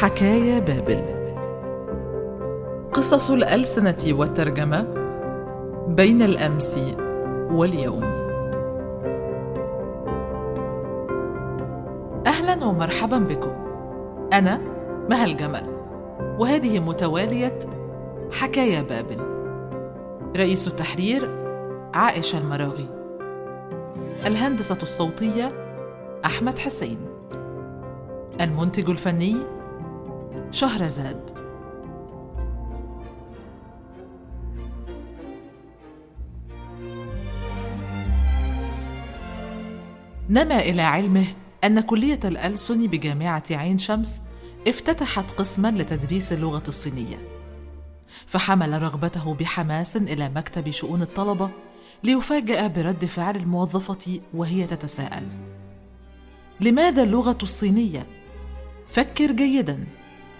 حكايا 0.00 0.58
بابل. 0.58 1.02
قصص 2.92 3.30
الألسنة 3.30 4.04
والترجمة 4.06 4.86
بين 5.88 6.22
الأمس 6.22 6.78
واليوم. 7.50 8.04
أهلا 12.26 12.64
ومرحبا 12.64 13.18
بكم. 13.18 13.50
أنا 14.32 14.60
مها 15.10 15.24
الجمل 15.24 15.66
وهذه 16.38 16.78
متوالية 16.78 17.58
حكايا 18.32 18.82
بابل. 18.82 19.20
رئيس 20.36 20.68
التحرير 20.68 21.28
عائشة 21.94 22.38
المراغي. 22.38 22.88
الهندسة 24.26 24.78
الصوتية 24.82 25.52
أحمد 26.24 26.58
حسين. 26.58 26.98
المنتج 28.40 28.90
الفني 28.90 29.57
شهرزاد 30.50 31.38
نما 40.30 40.60
إلى 40.60 40.82
علمه 40.82 41.26
أن 41.64 41.80
كلية 41.80 42.20
الألسن 42.24 42.86
بجامعة 42.86 43.42
عين 43.50 43.78
شمس 43.78 44.22
افتتحت 44.68 45.30
قسما 45.30 45.70
لتدريس 45.70 46.32
اللغة 46.32 46.62
الصينية. 46.68 47.16
فحمل 48.26 48.82
رغبته 48.82 49.34
بحماس 49.34 49.96
إلى 49.96 50.28
مكتب 50.28 50.70
شؤون 50.70 51.02
الطلبة 51.02 51.50
ليفاجأ 52.04 52.66
برد 52.66 53.04
فعل 53.04 53.36
الموظفة 53.36 54.20
وهي 54.34 54.66
تتساءل. 54.66 55.28
لماذا 56.60 57.02
اللغة 57.02 57.38
الصينية؟ 57.42 58.06
فكر 58.88 59.32
جيدا. 59.32 59.84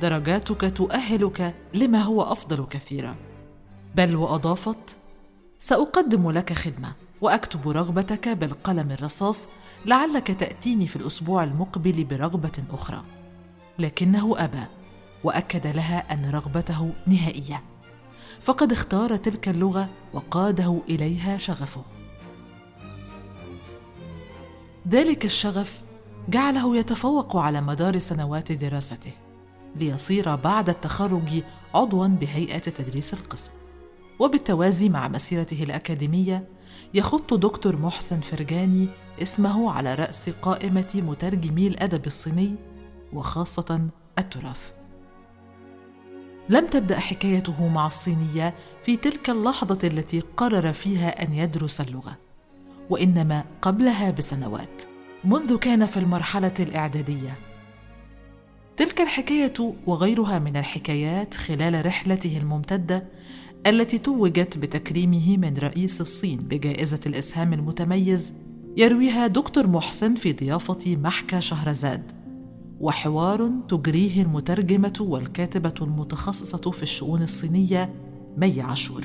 درجاتك 0.03 0.73
تؤهلك 0.77 1.55
لما 1.75 2.03
هو 2.03 2.23
أفضل 2.23 2.67
كثيرا. 2.71 3.17
بل 3.95 4.17
وأضافت 4.17 4.99
سأقدم 5.59 6.31
لك 6.31 6.53
خدمة 6.53 6.93
وأكتب 7.21 7.69
رغبتك 7.69 8.29
بالقلم 8.29 8.91
الرصاص 8.91 9.49
لعلك 9.87 10.31
تأتيني 10.31 10.87
في 10.87 10.97
الأسبوع 10.97 11.45
المقبل 11.45 12.05
برغبة 12.05 12.65
أخرى. 12.71 13.03
لكنه 13.79 14.35
أبى 14.45 14.65
وأكد 15.25 15.67
لها 15.67 16.13
أن 16.13 16.31
رغبته 16.31 16.93
نهائية. 17.07 17.63
فقد 18.41 18.73
اختار 18.73 19.17
تلك 19.17 19.49
اللغة 19.49 19.89
وقاده 20.13 20.81
إليها 20.89 21.37
شغفه. 21.37 21.83
ذلك 24.89 25.25
الشغف 25.25 25.83
جعله 26.29 26.77
يتفوق 26.77 27.37
على 27.37 27.61
مدار 27.61 27.99
سنوات 27.99 28.53
دراسته. 28.53 29.13
ليصير 29.77 30.37
بعد 30.37 30.69
التخرج 30.69 31.43
عضوا 31.75 32.07
بهيئة 32.07 32.59
تدريس 32.59 33.15
القسم. 33.15 33.53
وبالتوازي 34.19 34.89
مع 34.89 35.09
مسيرته 35.09 35.63
الأكاديمية 35.63 36.49
يخط 36.95 37.35
دكتور 37.35 37.77
محسن 37.77 38.21
فرجاني 38.21 38.89
اسمه 39.23 39.73
على 39.73 39.95
رأس 39.95 40.31
قائمة 40.31 40.93
مترجمي 40.95 41.67
الأدب 41.67 42.07
الصيني 42.07 42.55
وخاصة 43.13 43.89
التراث. 44.19 44.73
لم 46.49 46.67
تبدأ 46.67 46.99
حكايته 46.99 47.69
مع 47.69 47.87
الصينية 47.87 48.55
في 48.83 48.97
تلك 48.97 49.31
اللحظة 49.31 49.89
التي 49.89 50.21
قرر 50.21 50.73
فيها 50.73 51.23
أن 51.23 51.33
يدرس 51.33 51.81
اللغة 51.81 52.17
وإنما 52.91 53.45
قبلها 53.63 54.11
بسنوات. 54.11 54.83
منذ 55.25 55.57
كان 55.57 55.87
في 55.87 55.97
المرحلة 55.97 56.55
الإعدادية 56.61 57.48
تلك 58.79 59.01
الحكاية 59.01 59.75
وغيرها 59.87 60.39
من 60.39 60.57
الحكايات 60.57 61.35
خلال 61.35 61.87
رحلته 61.87 62.39
الممتدة 62.39 63.05
التي 63.67 63.99
توجت 63.99 64.59
بتكريمه 64.59 65.37
من 65.37 65.57
رئيس 65.57 66.01
الصين 66.01 66.49
بجائزة 66.51 67.01
الإسهام 67.07 67.53
المتميز 67.53 68.35
يرويها 68.77 69.27
دكتور 69.27 69.67
محسن 69.67 70.15
في 70.15 70.33
ضيافة 70.33 70.97
محكى 70.97 71.41
شهرزاد 71.41 72.13
وحوار 72.81 73.51
تجريه 73.69 74.23
المترجمة 74.23 74.99
والكاتبة 75.01 75.75
المتخصصة 75.83 76.71
في 76.71 76.83
الشؤون 76.83 77.23
الصينية 77.23 77.95
مي 78.37 78.61
عاشور. 78.61 79.05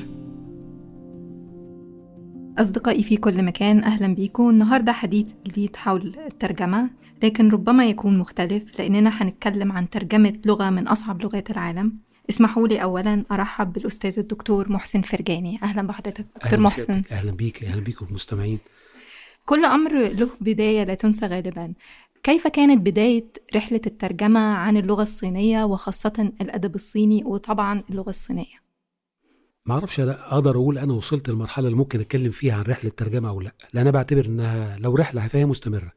أصدقائي 2.60 3.04
في 3.04 3.18
كل 3.18 3.44
مكان 3.44 3.84
أهلا 3.84 4.16
بيكم. 4.16 4.50
النهاردة 4.50 4.92
حديث 4.92 5.28
جديد 5.48 5.76
حول 5.76 6.16
الترجمة 6.28 6.90
لكن 7.24 7.50
ربما 7.50 7.86
يكون 7.86 8.18
مختلف 8.18 8.80
لأننا 8.80 9.10
هنتكلم 9.10 9.72
عن 9.72 9.90
ترجمة 9.90 10.34
لغة 10.46 10.70
من 10.70 10.88
أصعب 10.88 11.22
لغات 11.22 11.52
العالم. 11.52 11.98
اسمحوا 12.30 12.68
لي 12.68 12.84
أولا 12.84 13.24
أرحب 13.32 13.74
بالأستاذ 13.74 14.20
الدكتور 14.20 14.72
محسن 14.72 15.02
فرجاني. 15.02 15.60
أهلا 15.64 15.82
بحضرتك 15.82 16.26
دكتور 16.36 16.60
محسن. 16.60 17.02
أهلا 17.12 17.32
بيك 17.32 17.64
أهلا 17.64 17.82
بيكم 17.82 18.06
المستمعين 18.10 18.60
كل 19.46 19.66
أمر 19.66 19.94
له 19.94 20.30
بداية 20.42 20.84
لا 20.84 20.94
تنسى 20.94 21.26
غالبا. 21.26 21.74
كيف 22.24 22.48
كانت 22.48 22.82
بداية 22.82 23.26
رحلة 23.56 23.82
الترجمة 23.86 24.40
عن 24.40 24.78
اللغة 24.78 25.02
الصينية 25.02 25.64
وخاصة 25.64 26.32
الأدب 26.42 26.76
الصيني 26.76 27.24
وطبعا 27.26 27.84
اللغة 27.90 28.10
الصينية؟ 28.10 28.63
ما 29.66 29.74
أعرفش 29.74 30.00
أقدر 30.00 30.56
أقول 30.56 30.78
أنا 30.78 30.94
وصلت 30.94 31.30
للمرحلة 31.30 31.68
اللي 31.68 31.78
ممكن 31.78 32.00
اتكلم 32.00 32.32
فيها 32.32 32.54
عن 32.54 32.62
رحلة 32.62 32.92
ترجمه 32.98 33.30
أو 33.30 33.42
لا. 33.42 33.56
لأن 33.74 33.82
أنا 33.82 33.92
بعتبر 33.92 34.26
انها 34.26 34.78
لو 34.80 34.96
رحلة 34.96 35.28
فهي 35.28 35.46
مستمرة. 35.46 35.92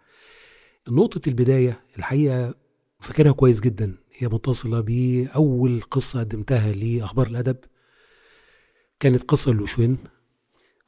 نقطة 0.89 1.29
البداية 1.29 1.81
الحقيقة 1.99 2.55
فاكرها 3.01 3.33
كويس 3.33 3.61
جدا. 3.61 3.95
هي 4.17 4.29
متصلة 4.29 4.81
بأول 4.81 5.81
قصة 5.91 6.21
قدمتها 6.21 6.73
لأخبار 6.73 7.27
الأدب. 7.27 7.57
كانت 9.01 9.23
قصة 9.23 9.53
لوشوين. 9.53 9.97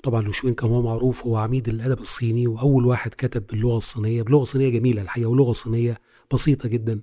طبعا 0.03 0.23
لوشوين 0.23 0.55
كما 0.55 0.71
هو 0.71 0.83
معروف 0.83 1.27
هو 1.27 1.37
عميد 1.37 1.69
الأدب 1.69 2.01
الصيني 2.01 2.47
وأول 2.47 2.87
واحد 2.87 3.11
كتب 3.11 3.47
باللغة 3.47 3.77
الصينية. 3.77 4.23
بلغة 4.23 4.45
صينية 4.45 4.69
جميلة 4.69 5.03
الحقيقة 5.03 5.29
ولغة 5.29 5.53
صينية 5.53 6.01
بسيطة 6.33 6.69
جدا. 6.69 7.01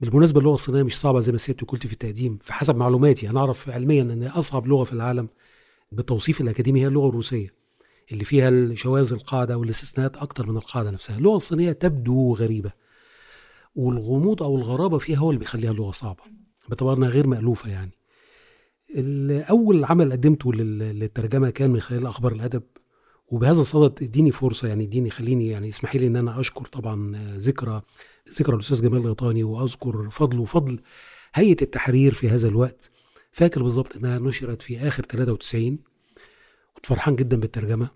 بالمناسبة 0.00 0.40
اللغة 0.40 0.54
الصينية 0.54 0.82
مش 0.82 1.00
صعبة 1.00 1.20
زي 1.20 1.32
ما 1.32 1.38
سيادتك 1.38 1.70
قلت 1.70 1.86
في 1.86 1.92
التقديم 1.92 2.38
في 2.42 2.52
حسب 2.52 2.76
معلوماتي 2.76 3.30
أنا 3.30 3.40
أعرف 3.40 3.70
علميا 3.70 4.02
إن 4.02 4.22
أصعب 4.22 4.66
لغة 4.66 4.84
في 4.84 4.92
العالم 4.92 5.28
بالتوصيف 5.92 6.40
الأكاديمي 6.40 6.82
هي 6.82 6.86
اللغة 6.86 7.08
الروسية 7.08 7.54
اللي 8.12 8.24
فيها 8.24 8.48
الشواذ 8.48 9.12
القاعدة 9.12 9.58
والاستثناءات 9.58 10.16
أكتر 10.16 10.50
من 10.50 10.56
القاعدة 10.56 10.90
نفسها. 10.90 11.18
اللغة 11.18 11.36
الصينية 11.36 11.72
تبدو 11.72 12.34
غريبة 12.34 12.72
والغموض 13.76 14.42
أو 14.42 14.56
الغرابة 14.56 14.98
فيها 14.98 15.18
هو 15.18 15.30
اللي 15.30 15.40
بيخليها 15.40 15.72
لغه 15.72 15.92
صعبة 15.92 16.22
باعتبار 16.68 16.96
إنها 16.96 17.08
غير 17.08 17.26
مألوفة 17.26 17.70
يعني. 17.70 17.90
أول 19.50 19.84
عمل 19.84 20.12
قدمته 20.12 20.52
للترجمة 20.52 21.50
كان 21.50 21.70
من 21.70 21.80
خلال 21.80 22.06
أخبار 22.06 22.32
الأدب 22.32 22.62
وبهذا 23.28 23.60
الصدد 23.60 24.02
إديني 24.02 24.30
فرصة 24.30 24.68
يعني 24.68 24.84
إديني 24.84 25.10
خليني 25.10 25.48
يعني 25.48 25.68
اسمحي 25.68 25.98
لي 25.98 26.06
إن 26.06 26.16
أنا 26.16 26.40
أشكر 26.40 26.64
طبعا 26.64 27.16
ذكرى 27.38 27.82
ذكرى 28.30 28.54
الأستاذ 28.54 28.82
جمال 28.82 29.00
الغيطاني 29.00 29.44
وأذكر 29.44 30.10
فضله 30.10 30.40
وفضل 30.40 30.80
هيئة 31.34 31.62
التحرير 31.62 32.14
في 32.14 32.28
هذا 32.28 32.48
الوقت. 32.48 32.90
فاكر 33.32 33.62
بالظبط 33.62 33.96
إنها 33.96 34.18
نشرت 34.18 34.62
في 34.62 34.78
آخر 34.88 35.02
93 35.02 35.78
كنت 36.74 36.86
فرحان 36.86 37.16
جدا 37.16 37.36
بالترجمة. 37.36 37.90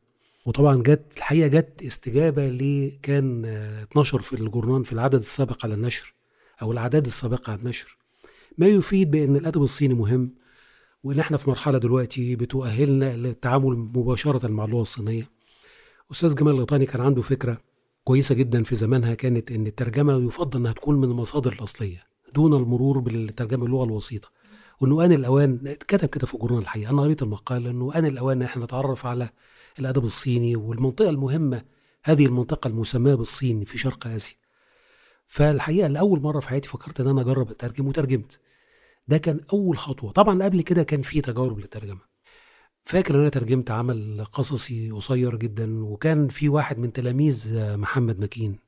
وطبعا 0.46 0.82
جت 0.82 1.14
الحقيقة 1.16 1.48
جت 1.48 1.82
استجابة 1.82 2.48
ل 2.48 2.92
كان 3.02 3.44
12 3.44 4.18
في 4.18 4.32
الجورنان 4.32 4.82
في 4.82 4.92
العدد 4.92 5.18
السابق 5.18 5.64
على 5.64 5.74
النشر 5.74 6.14
أو 6.62 6.72
الأعداد 6.72 7.06
السابقة 7.06 7.50
على 7.50 7.60
النشر. 7.60 7.98
ما 8.58 8.66
يفيد 8.66 9.10
بأن 9.10 9.36
الأدب 9.36 9.62
الصيني 9.62 9.94
مهم 9.94 10.34
وإن 11.04 11.18
إحنا 11.18 11.36
في 11.36 11.50
مرحلة 11.50 11.78
دلوقتي 11.78 12.36
بتؤهلنا 12.36 13.16
للتعامل 13.16 13.76
مباشرة 13.76 14.48
مع 14.48 14.64
اللغة 14.64 14.82
الصينية. 14.82 15.30
أستاذ 16.12 16.34
جمال 16.34 16.54
الغيطاني 16.54 16.86
كان 16.86 17.00
عنده 17.00 17.22
فكرة 17.22 17.58
كويسة 18.08 18.34
جدا 18.34 18.62
في 18.62 18.76
زمانها 18.76 19.14
كانت 19.14 19.50
إن 19.52 19.66
الترجمة 19.66 20.26
يفضل 20.26 20.60
إنها 20.60 20.72
تكون 20.72 20.96
من 20.96 21.04
المصادر 21.04 21.52
الأصلية 21.52 22.06
دون 22.34 22.54
المرور 22.54 22.98
بالترجمة 22.98 23.66
اللغة 23.66 23.84
الوسيطة. 23.84 24.28
وانه 24.80 25.04
ان 25.04 25.12
الأوان 25.12 25.76
كتب 25.88 26.08
كده 26.08 26.26
في 26.26 26.34
الجورنال 26.34 26.58
الحقيقة. 26.58 26.90
أنا 26.90 27.02
قريت 27.02 27.22
المقال 27.22 27.66
انه 27.66 27.94
ان 27.94 28.06
الأوان 28.06 28.36
إن 28.36 28.42
إحنا 28.42 28.64
نتعرف 28.64 29.06
على 29.06 29.28
الأدب 29.78 30.04
الصيني 30.04 30.56
والمنطقة 30.56 31.08
المهمة 31.08 31.64
هذه 32.04 32.26
المنطقة 32.26 32.68
المسماة 32.68 33.14
بالصين 33.14 33.64
في 33.64 33.78
شرق 33.78 34.06
آسيا. 34.06 34.36
فالحقيقة 35.26 35.88
لأول 35.88 36.20
مرة 36.20 36.40
في 36.40 36.48
حياتي 36.48 36.68
فكرت 36.68 37.00
إن 37.00 37.06
أنا 37.06 37.20
أجرب 37.20 37.50
اترجم 37.50 37.88
وترجمت. 37.88 38.40
ده 39.08 39.18
كان 39.18 39.40
أول 39.52 39.78
خطوة. 39.78 40.12
طبعا 40.12 40.42
قبل 40.44 40.62
كده 40.62 40.82
كان 40.82 41.02
في 41.02 41.20
تجارب 41.20 41.58
للترجمة. 41.58 42.07
فاكر 42.88 43.14
إن 43.14 43.20
أنا 43.20 43.28
ترجمت 43.28 43.70
عمل 43.70 44.24
قصصي 44.32 44.90
قصير 44.90 45.36
جدا 45.36 45.84
وكان 45.84 46.28
في 46.28 46.48
واحد 46.48 46.78
من 46.78 46.92
تلاميذ 46.92 47.56
محمد 47.76 48.20
مكين. 48.20 48.58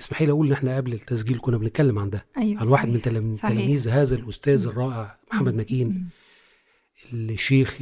اسمحي 0.00 0.26
لي 0.26 0.32
أقول 0.32 0.46
إن 0.46 0.52
إحنا 0.52 0.76
قبل 0.76 0.92
التسجيل 0.92 1.38
كنا 1.40 1.58
بنتكلم 1.58 1.98
عن 1.98 2.10
ده 2.10 2.26
أيوة 2.36 2.60
عن 2.60 2.66
واحد 2.66 2.88
من 2.88 3.02
تلاميذ, 3.02 3.40
تلاميذ 3.40 3.88
هذا 3.88 4.14
الأستاذ 4.14 4.66
الرائع 4.66 5.18
محمد 5.32 5.54
مكين 5.54 6.08
الشيخ 7.12 7.78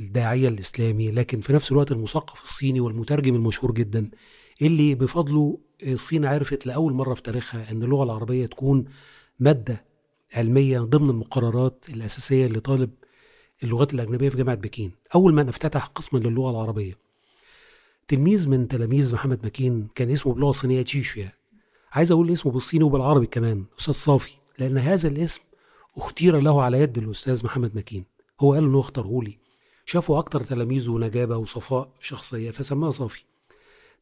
الداعية 0.00 0.48
الإسلامي 0.48 1.10
لكن 1.10 1.40
في 1.40 1.52
نفس 1.52 1.72
الوقت 1.72 1.92
المثقف 1.92 2.42
الصيني 2.44 2.80
والمترجم 2.80 3.34
المشهور 3.34 3.72
جدا 3.72 4.10
اللي 4.62 4.94
بفضله 4.94 5.58
الصين 5.86 6.24
عرفت 6.24 6.66
لأول 6.66 6.92
مرة 6.92 7.14
في 7.14 7.22
تاريخها 7.22 7.70
إن 7.72 7.82
اللغة 7.82 8.04
العربية 8.04 8.46
تكون 8.46 8.84
مادة 9.38 9.84
علمية 10.34 10.80
ضمن 10.80 11.10
المقررات 11.10 11.84
الأساسية 11.88 12.46
لطالب 12.46 12.90
اللغات 13.64 13.94
الأجنبية 13.94 14.28
في 14.28 14.36
جامعة 14.36 14.54
بكين. 14.54 14.92
أول 15.14 15.34
ما 15.34 15.48
افتتح 15.48 15.86
قسما 15.86 16.18
للغة 16.18 16.50
العربية. 16.50 16.98
تلميذ 18.08 18.48
من 18.48 18.68
تلاميذ 18.68 19.14
محمد 19.14 19.46
مكين 19.46 19.88
كان 19.94 20.10
اسمه 20.10 20.32
باللغة 20.32 20.50
الصينية 20.50 20.82
تشيشيا 20.82 21.32
عايز 21.92 22.12
أقول 22.12 22.30
اسمه 22.30 22.52
بالصيني 22.52 22.84
وبالعربي 22.84 23.26
كمان 23.26 23.64
أستاذ 23.78 23.94
صافي 23.94 24.32
لأن 24.58 24.78
هذا 24.78 25.08
الاسم 25.08 25.40
اختير 25.96 26.40
له 26.40 26.62
على 26.62 26.80
يد 26.80 26.98
الأستاذ 26.98 27.44
محمد 27.44 27.76
مكين 27.76 28.04
هو 28.40 28.52
قال 28.54 28.64
إنه 28.64 28.80
اختاره 28.80 29.22
لي. 29.22 29.38
شافوا 29.86 30.18
أكتر 30.18 30.42
تلاميذه 30.42 30.98
نجابه 30.98 31.36
وصفاء 31.36 31.88
شخصية 32.00 32.50
فسماها 32.50 32.90
صافي. 32.90 33.22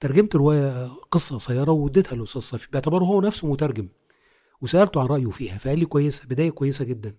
ترجمت 0.01 0.37
رواية 0.37 0.87
قصة 1.11 1.35
قصيرة 1.35 1.71
واديتها 1.73 2.17
للأستاذ 2.17 2.41
صافي. 2.41 2.69
باعتباره 2.73 3.05
هو 3.05 3.21
نفسه 3.21 3.49
مترجم. 3.49 3.89
وسألته 4.63 5.01
عن 5.01 5.07
رأيه 5.07 5.31
فيها 5.31 5.59
فقال 5.59 5.79
لي 5.79 5.85
كويسة 5.85 6.23
بداية 6.27 6.51
كويسة 6.51 6.85
جدا. 6.85 7.15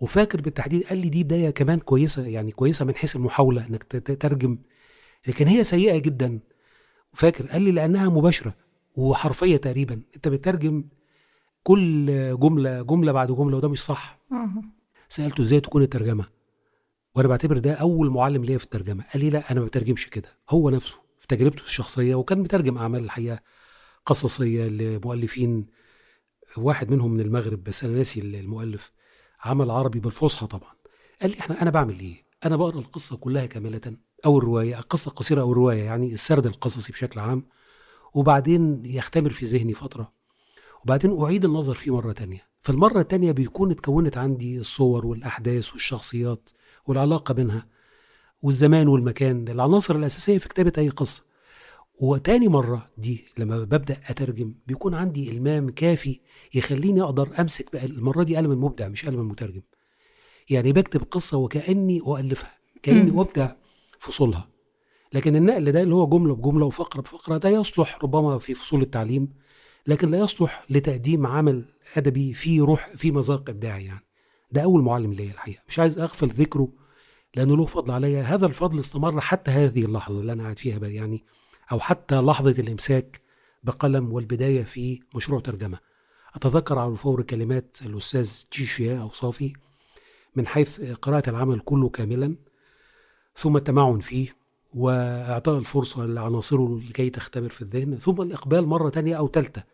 وفاكر 0.00 0.40
بالتحديد 0.40 0.82
قال 0.84 0.98
لي 0.98 1.08
دي 1.08 1.24
بداية 1.24 1.50
كمان 1.50 1.78
كويسة 1.78 2.26
يعني 2.26 2.52
كويسة 2.52 2.84
من 2.84 2.94
حيث 2.94 3.16
المحاولة 3.16 3.66
إنك 3.66 3.82
تترجم 3.82 4.58
لكن 5.26 5.46
هي 5.46 5.64
سيئة 5.64 5.98
جدا. 5.98 6.40
فاكر 7.12 7.46
قال 7.46 7.62
لي 7.62 7.70
لأنها 7.72 8.08
مباشرة 8.08 8.54
وحرفية 8.96 9.56
تقريبا. 9.56 10.02
أنت 10.16 10.28
بتترجم 10.28 10.84
كل 11.62 12.06
جملة 12.38 12.82
جملة 12.82 13.12
بعد 13.12 13.32
جملة 13.32 13.56
وده 13.56 13.68
مش 13.68 13.84
صح. 13.84 14.20
سألته 15.08 15.42
إزاي 15.42 15.60
تكون 15.60 15.82
الترجمة؟ 15.82 16.24
وأنا 17.14 17.28
بعتبر 17.28 17.58
ده 17.58 17.72
أول 17.72 18.10
معلم 18.10 18.44
ليا 18.44 18.58
في 18.58 18.64
الترجمة. 18.64 19.04
قال 19.12 19.24
لي 19.24 19.30
لا 19.30 19.52
أنا 19.52 19.60
ما 19.60 19.66
بترجمش 19.66 20.06
كده. 20.06 20.28
هو 20.50 20.70
نفسه 20.70 21.00
في 21.18 21.26
تجربته 21.26 21.62
الشخصية 21.62 22.14
وكان 22.14 22.42
بيترجم 22.42 22.78
أعمال 22.78 23.04
الحقيقة 23.04 23.40
قصصية 24.06 24.68
لمؤلفين. 24.68 25.66
واحد 26.56 26.90
منهم 26.90 27.10
من 27.12 27.20
المغرب 27.20 27.64
بس 27.64 27.84
أنا 27.84 27.92
ناسي 27.92 28.20
المؤلف. 28.20 28.92
عمل 29.44 29.70
عربي 29.70 30.00
بالفصحى 30.00 30.46
طبعا. 30.46 30.72
قال 31.22 31.30
لي 31.30 31.40
إحنا 31.40 31.62
أنا 31.62 31.70
بعمل 31.70 32.00
إيه؟ 32.00 32.24
أنا 32.44 32.56
بقرأ 32.56 32.78
القصة 32.78 33.16
كلها 33.16 33.46
كاملة 33.46 33.96
أو 34.26 34.38
الرواية 34.38 34.78
القصة 34.78 35.08
القصيره 35.08 35.40
أو 35.40 35.52
الرواية 35.52 35.82
يعني 35.82 36.12
السرد 36.12 36.46
القصصي 36.46 36.92
بشكل 36.92 37.20
عام. 37.20 37.46
وبعدين 38.14 38.82
يختمر 38.84 39.30
في 39.30 39.46
ذهني 39.46 39.74
فترة. 39.74 40.12
وبعدين 40.84 41.22
أعيد 41.22 41.44
النظر 41.44 41.74
فيه 41.74 41.94
مرة 41.94 42.12
تانية. 42.12 42.48
في 42.62 42.70
المره 42.70 43.00
التانية 43.00 43.32
بيكون 43.32 43.70
اتكونت 43.70 44.18
عندي 44.18 44.58
الصور 44.58 45.06
والأحداث 45.06 45.72
والشخصيات 45.72 46.50
والعلاقة 46.86 47.34
بينها 47.34 47.66
والزمان 48.42 48.88
والمكان. 48.88 49.48
العناصر 49.48 49.96
الأساسية 49.96 50.38
في 50.38 50.48
كتابة 50.48 50.72
أي 50.78 50.88
قصة. 50.88 51.29
وتاني 52.00 52.48
مرة 52.48 52.90
دي 52.98 53.24
لما 53.38 53.58
ببدأ 53.58 54.00
أترجم 54.08 54.54
بيكون 54.66 54.94
عندي 54.94 55.30
إلمام 55.30 55.70
كافي 55.70 56.20
يخليني 56.54 57.02
أقدر 57.02 57.28
أمسك 57.40 57.72
بقى 57.72 57.84
المرة 57.86 58.22
دي 58.22 58.36
قلم 58.36 58.52
المبدع 58.52 58.88
مش 58.88 59.06
قلم 59.06 59.20
المترجم 59.20 59.62
يعني 60.50 60.72
بكتب 60.72 61.02
قصة 61.10 61.38
وكأني 61.38 62.00
أؤلفها 62.00 62.50
كأني 62.82 63.20
أبدع 63.20 63.52
فصولها. 63.98 64.48
لكن 65.12 65.36
النقل 65.36 65.72
ده 65.72 65.82
اللي 65.82 65.94
هو 65.94 66.06
جملة 66.06 66.34
بجملة 66.34 66.66
وفقرة 66.66 67.00
بفقرة 67.00 67.36
ده 67.38 67.48
يصلح 67.48 67.98
ربما 68.02 68.38
في 68.38 68.54
فصول 68.54 68.82
التعليم 68.82 69.32
لكن 69.86 70.10
لا 70.10 70.18
يصلح 70.18 70.64
لتقديم 70.70 71.26
عمل 71.26 71.64
أدبي 71.96 72.32
فيه 72.32 72.62
روح 72.62 72.90
فيه 72.96 73.10
مذاق 73.12 73.50
إبداعي 73.50 73.84
يعني. 73.84 74.06
ده 74.52 74.62
أول 74.62 74.82
معلم 74.82 75.12
ليا 75.12 75.30
الحقيقة. 75.32 75.62
مش 75.68 75.78
عايز 75.78 75.98
أغفل 75.98 76.28
ذكره 76.28 76.68
لأنه 77.36 77.56
له 77.56 77.66
فضل 77.66 77.90
عليا. 77.90 78.22
هذا 78.22 78.46
الفضل 78.46 78.78
استمر 78.78 79.20
حتى 79.20 79.50
هذه 79.50 79.84
اللحظة 79.84 80.20
اللي 80.20 80.32
أنا 80.32 80.42
قاعد 80.42 80.58
فيها 80.58 80.78
بقى 80.78 80.94
يعني. 80.94 81.24
أو 81.72 81.80
حتى 81.80 82.14
لحظة 82.20 82.50
الإمساك 82.50 83.20
بقلم 83.62 84.12
والبداية 84.12 84.62
في 84.62 85.00
مشروع 85.14 85.40
ترجمة. 85.40 85.78
أتذكر 86.34 86.78
على 86.78 86.92
الفور 86.92 87.22
كلمات 87.22 87.76
الأستاذ 87.86 88.42
تشيشيا 88.50 89.00
أو 89.00 89.10
صافي 89.10 89.52
من 90.36 90.46
حيث 90.46 90.92
قراءة 90.92 91.30
العمل 91.30 91.60
كله 91.60 91.88
كاملا 91.88 92.36
ثم 93.36 93.56
التمعن 93.56 93.98
فيه 93.98 94.36
وإعطاء 94.74 95.58
الفرصة 95.58 96.06
لعناصره 96.06 96.80
لكي 96.88 97.10
تختبر 97.10 97.48
في 97.48 97.62
الذهن 97.62 97.98
ثم 97.98 98.22
الإقبال 98.22 98.66
مرة 98.66 98.88
تانية 98.88 99.18
أو 99.18 99.28
ثالثة 99.28 99.64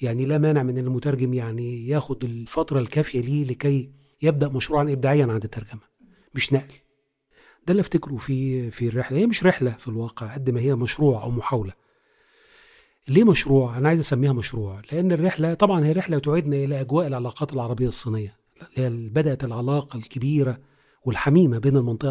يعني 0.00 0.24
لا 0.24 0.38
مانع 0.38 0.62
من 0.62 0.78
المترجم 0.78 1.34
يعني 1.34 1.88
ياخد 1.88 2.24
الفترة 2.24 2.78
الكافية 2.78 3.20
ليه 3.20 3.44
لكي 3.44 3.90
يبدأ 4.22 4.48
مشروعا 4.48 4.82
إبداعيا 4.82 5.26
عند 5.26 5.44
الترجمة 5.44 5.80
مش 6.34 6.52
نقل. 6.52 6.74
ده 7.66 7.70
اللي 7.70 7.80
افتكره 7.80 8.16
في 8.16 8.70
في 8.70 8.88
الرحلة. 8.88 9.18
هي 9.18 9.26
مش 9.26 9.44
رحلة 9.44 9.70
في 9.70 9.88
الواقع 9.88 10.34
قد 10.34 10.50
ما 10.50 10.60
هي 10.60 10.74
مشروع 10.74 11.22
أو 11.22 11.30
محاولة. 11.30 11.72
ليه 13.08 13.24
مشروع؟ 13.24 13.78
أنا 13.78 13.88
عايز 13.88 14.00
أسميها 14.00 14.32
مشروع. 14.32 14.82
لأن 14.92 15.12
الرحلة 15.12 15.54
طبعا 15.54 15.84
هي 15.84 15.92
رحلة 15.92 16.18
تعيدنا 16.18 16.56
إلى 16.56 16.80
أجواء 16.80 17.06
العلاقات 17.06 17.52
العربية 17.52 17.88
الصينية 17.88 18.36
بدأت 18.88 19.44
العلاقة 19.44 19.96
الكبيرة 19.96 20.58
والحميمة 21.04 21.58
بين 21.58 21.76
المنطقة 21.76 22.10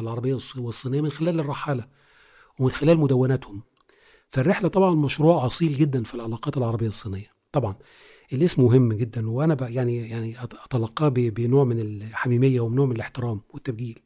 العربية 0.00 0.38
والصينية 0.58 1.00
من 1.00 1.10
خلال 1.10 1.40
الرحالة 1.40 1.86
ومن 2.58 2.70
خلال 2.70 2.98
مدوناتهم. 2.98 3.62
فالرحلة 4.28 4.68
طبعا 4.68 4.94
مشروع 4.94 5.46
أصيل 5.46 5.76
جدا 5.76 6.02
في 6.02 6.14
العلاقات 6.14 6.56
العربية 6.56 6.88
الصينية. 6.88 7.26
طبعا 7.52 7.74
الاسم 8.32 8.64
مهم 8.64 8.92
جدا 8.92 9.30
وأنا 9.30 9.68
يعني 9.68 10.08
يعني 10.08 10.36
أتلقاه 10.42 11.08
بنوع 11.08 11.64
من 11.64 11.80
الحميمية 11.80 12.60
وبنوع 12.60 12.86
من 12.86 12.96
الاحترام 12.96 13.40
والتبجيل. 13.50 13.98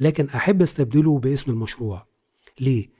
لكن 0.00 0.26
أحب 0.28 0.62
أستبدله 0.62 1.18
باسم 1.18 1.50
المشروع. 1.52 2.06
ليه؟ 2.60 2.90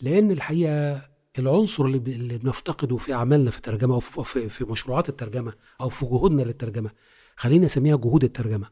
لأن 0.00 0.30
الحقيقة 0.30 1.02
العنصر 1.38 1.84
اللي, 1.84 1.98
بنفتقده 2.38 2.96
في 2.96 3.12
أعمالنا 3.12 3.50
في 3.50 3.56
الترجمة 3.56 3.94
أو 3.94 4.00
في, 4.00 4.48
في 4.48 4.64
مشروعات 4.64 5.08
الترجمة 5.08 5.52
أو 5.80 5.88
في 5.88 6.06
جهودنا 6.06 6.42
للترجمة 6.42 6.90
خلينا 7.36 7.64
نسميها 7.64 7.96
جهود 7.96 8.24
الترجمة. 8.24 8.68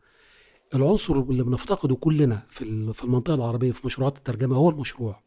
العنصر 0.75 1.14
اللي 1.14 1.43
بنفتقده 1.43 1.97
كلنا 1.97 2.47
في 2.49 2.93
في 2.93 3.05
المنطقة 3.05 3.35
العربية 3.35 3.73
في 3.73 3.87
مشروعات 3.87 4.17
الترجمة 4.17 4.56
هو 4.56 4.70
المشروع. 4.70 5.23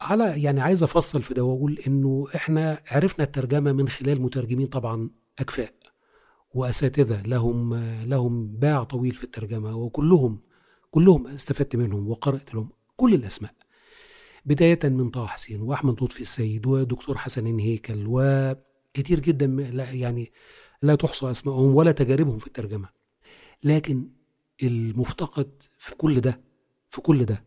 على 0.00 0.42
يعني 0.42 0.60
عايز 0.60 0.82
أفصل 0.82 1.22
في 1.22 1.34
ده 1.34 1.44
وأقول 1.44 1.78
إنه 1.86 2.26
إحنا 2.34 2.78
عرفنا 2.90 3.24
الترجمة 3.24 3.72
من 3.72 3.88
خلال 3.88 4.22
مترجمين 4.22 4.66
طبعا 4.66 5.10
اكفاء 5.38 5.74
وأساتذة 6.54 7.22
لهم 7.22 7.74
لهم 8.04 8.46
باع 8.56 8.84
طويل 8.84 9.14
في 9.14 9.24
الترجمة 9.24 9.76
وكلهم 9.76 10.40
كلهم 10.94 11.26
استفدت 11.26 11.76
منهم 11.76 12.08
وقرأت 12.08 12.54
لهم 12.54 12.68
كل 12.96 13.14
الأسماء. 13.14 13.54
بداية 14.46 14.78
من 14.84 15.10
طه 15.10 15.26
حسين 15.26 15.60
وأحمد 15.60 16.02
لطفي 16.02 16.20
السيد 16.20 16.66
ودكتور 16.66 17.18
حسن 17.18 17.58
هيكل 17.58 18.04
وكتير 18.08 19.20
جدا 19.20 19.46
لا 19.46 19.92
يعني 19.92 20.32
لا 20.82 20.94
تحصى 20.94 21.30
أسمائهم 21.30 21.74
ولا 21.74 21.92
تجاربهم 21.92 22.38
في 22.38 22.46
الترجمة. 22.46 22.88
لكن 23.64 24.08
المفتقد 24.62 25.50
في 25.78 25.94
كل 25.94 26.20
ده 26.20 26.40
في 26.90 27.00
كل 27.00 27.24
ده 27.24 27.44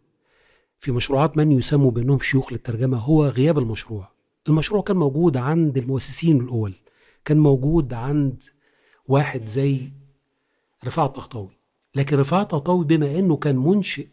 في 0.79 0.91
مشروعات 0.91 1.37
من 1.37 1.51
يسموا 1.51 1.91
بأنهم 1.91 2.19
شيوخ 2.19 2.51
للترجمة 2.51 2.97
هو 2.97 3.25
غياب 3.27 3.57
المشروع. 3.57 4.11
المشروع 4.49 4.81
كان 4.81 4.97
موجود 4.97 5.37
عند 5.37 5.77
المؤسسين 5.77 6.41
الأول. 6.41 6.73
كان 7.25 7.37
موجود 7.37 7.93
عند 7.93 8.43
واحد 9.07 9.45
زي 9.45 9.91
رفاعة 10.85 11.05
الطهطاوي 11.05 11.56
لكن 11.97 12.17
رفاعة 12.17 12.43
طاوي 12.43 12.85
بما 12.85 13.19
إنه 13.19 13.37
كان 13.37 13.57
منشئ 13.57 14.07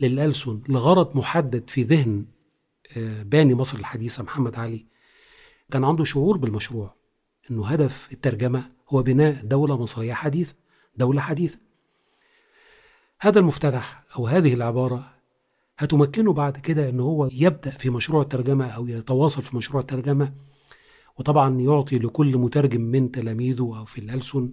للألسن 0.00 0.60
لغرض 0.68 1.16
محدد 1.16 1.70
في 1.70 1.82
ذهن 1.82 2.24
باني 3.22 3.54
مصر 3.54 3.78
الحديثة 3.78 4.22
محمد 4.22 4.54
علي. 4.54 4.86
كان 5.70 5.84
عنده 5.84 6.04
شعور 6.04 6.36
بالمشروع 6.36 6.94
إنه 7.50 7.66
هدف 7.66 8.12
الترجمة 8.12 8.70
هو 8.88 9.02
بناء 9.02 9.44
دولة 9.44 9.82
مصرية 9.82 10.12
حديثة 10.12 10.54
دولة 10.96 11.20
حديثة. 11.20 11.58
هذا 13.20 13.38
المفتتح 13.38 14.04
أو 14.16 14.26
هذه 14.26 14.54
العبارة 14.54 15.12
هتمكنه 15.78 16.32
بعد 16.32 16.58
كده 16.58 16.88
إن 16.88 17.00
هو 17.00 17.28
يبدأ 17.32 17.70
في 17.70 17.90
مشروع 17.90 18.22
الترجمة 18.22 18.66
أو 18.66 18.86
يتواصل 18.86 19.42
في 19.42 19.56
مشروع 19.56 19.80
الترجمة 19.80 20.32
وطبعا 21.18 21.60
يعطي 21.60 21.98
لكل 21.98 22.36
مترجم 22.38 22.80
من 22.80 23.10
تلاميذه 23.10 23.78
أو 23.78 23.84
في 23.84 23.98
الألسن 23.98 24.52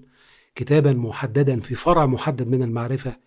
كتابا 0.56 0.94
محددا 0.94 1.60
في 1.60 1.76
فرع 1.76 2.06
محدد 2.06 2.48
من 2.48 2.64
المعرفة 2.64 3.18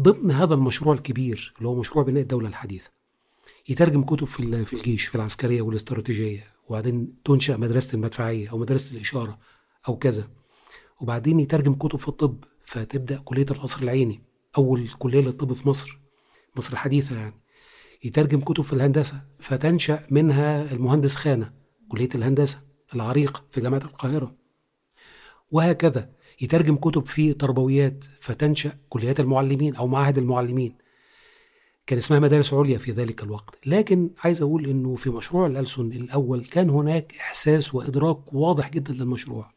ضمن 0.00 0.30
هذا 0.30 0.54
المشروع 0.54 0.94
الكبير 0.94 1.54
اللي 1.58 1.68
هو 1.68 1.74
مشروع 1.74 2.04
بناء 2.04 2.22
الدولة 2.22 2.48
الحديثة. 2.48 2.90
يترجم 3.68 4.02
كتب 4.02 4.26
في 4.26 4.64
في 4.64 4.72
الجيش 4.76 5.06
في 5.06 5.14
العسكرية 5.14 5.62
والاستراتيجية 5.62 6.44
وبعدين 6.68 7.14
تنشأ 7.24 7.52
مدرسة 7.52 7.94
المدفعية 7.94 8.50
أو 8.50 8.58
مدرسة 8.58 8.96
الإشارة 8.96 9.38
أو 9.88 9.96
كذا. 9.96 10.28
وبعدين 11.00 11.40
يترجم 11.40 11.74
كتب 11.74 11.98
في 11.98 12.08
الطب 12.08 12.44
فتبدأ 12.64 13.20
كلية 13.24 13.46
القصر 13.50 13.82
العيني 13.82 14.22
أول 14.58 14.88
كلية 14.98 15.20
للطب 15.20 15.52
في 15.52 15.68
مصر 15.68 15.98
مصر 16.56 16.72
الحديثة 16.72 17.18
يعني. 17.18 17.34
يترجم 18.04 18.40
كتب 18.40 18.64
في 18.64 18.72
الهندسة 18.72 19.22
فتنشأ 19.38 20.06
منها 20.10 20.72
المهندس 20.72 21.16
خانة 21.16 21.52
كلية 21.88 22.08
الهندسة 22.14 22.60
العريقة 22.94 23.44
في 23.50 23.60
جامعة 23.60 23.78
القاهرة. 23.78 24.34
وهكذا. 25.50 26.21
يترجم 26.42 26.76
كتب 26.76 27.06
في 27.06 27.32
تربويات 27.32 28.04
فتنشأ 28.20 28.72
كليات 28.88 29.20
المعلمين 29.20 29.76
أو 29.76 29.86
معاهد 29.86 30.18
المعلمين. 30.18 30.74
كان 31.86 31.98
اسمها 31.98 32.20
مدارس 32.20 32.54
عليا 32.54 32.78
في 32.78 32.92
ذلك 32.92 33.22
الوقت. 33.22 33.54
لكن 33.66 34.10
عايز 34.24 34.42
أقول 34.42 34.66
أنه 34.66 34.94
في 34.96 35.10
مشروع 35.10 35.46
الألسن 35.46 35.92
الأول 35.92 36.44
كان 36.44 36.70
هناك 36.70 37.14
إحساس 37.20 37.74
وإدراك 37.74 38.34
واضح 38.34 38.70
جدا 38.70 38.92
للمشروع. 38.92 39.52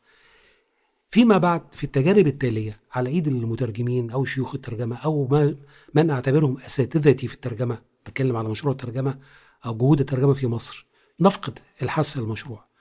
فيما 1.09 1.37
بعد 1.37 1.61
في 1.73 1.83
التجارب 1.83 2.27
التالية 2.27 2.79
على 2.91 3.09
إيد 3.09 3.27
المترجمين 3.27 4.11
أو 4.11 4.25
شيوخ 4.25 4.55
الترجمة 4.55 4.95
أو 4.95 5.27
ما 5.27 5.55
من 5.93 6.09
أعتبرهم 6.09 6.57
أساتذتي 6.57 7.27
في 7.27 7.33
الترجمة 7.33 7.81
بتكلم 8.05 8.35
على 8.35 8.49
مشروع 8.49 8.71
الترجمة 8.71 9.19
أو 9.65 9.77
جهود 9.77 9.99
الترجمة 9.99 10.33
في 10.33 10.47
مصر 10.47 10.85
نفقد 11.19 11.59
الحس 11.81 12.17
المشروع. 12.17 12.74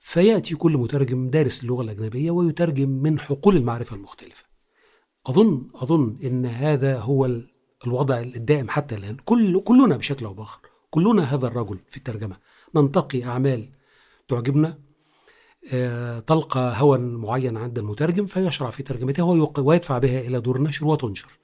فيأتي 0.00 0.54
كل 0.54 0.76
مترجم 0.76 1.28
دارس 1.28 1.62
اللغة 1.62 1.82
الأجنبية 1.82 2.30
ويترجم 2.30 2.88
من 2.88 3.20
حقول 3.20 3.56
المعرفة 3.56 3.96
المختلفة. 3.96 4.44
أظن 5.26 5.68
أظن 5.74 6.18
إن 6.24 6.46
هذا 6.46 6.98
هو 6.98 7.40
الوضع 7.86 8.20
الدائم 8.20 8.68
حتى 8.68 8.94
الآن. 8.94 9.16
كل 9.24 9.60
كلنا 9.60 9.96
بشكل 9.96 10.24
أو 10.24 10.34
بآخر 10.34 10.60
كلنا 10.90 11.34
هذا 11.34 11.46
الرجل 11.46 11.78
في 11.88 11.96
الترجمة. 11.96 12.36
ننتقي 12.74 13.24
أعمال 13.24 13.68
تعجبنا. 14.28 14.78
آه، 15.72 16.18
تلقى 16.18 16.74
هوى 16.76 16.98
معين 16.98 17.56
عند 17.56 17.78
المترجم 17.78 18.26
فيشرع 18.26 18.70
في 18.70 18.82
ترجمتها 18.82 19.24
ويدفع 19.58 19.98
بها 19.98 20.20
إلى 20.20 20.40
دور 20.40 20.56
النشر 20.56 20.86
وتنشر. 20.86 21.38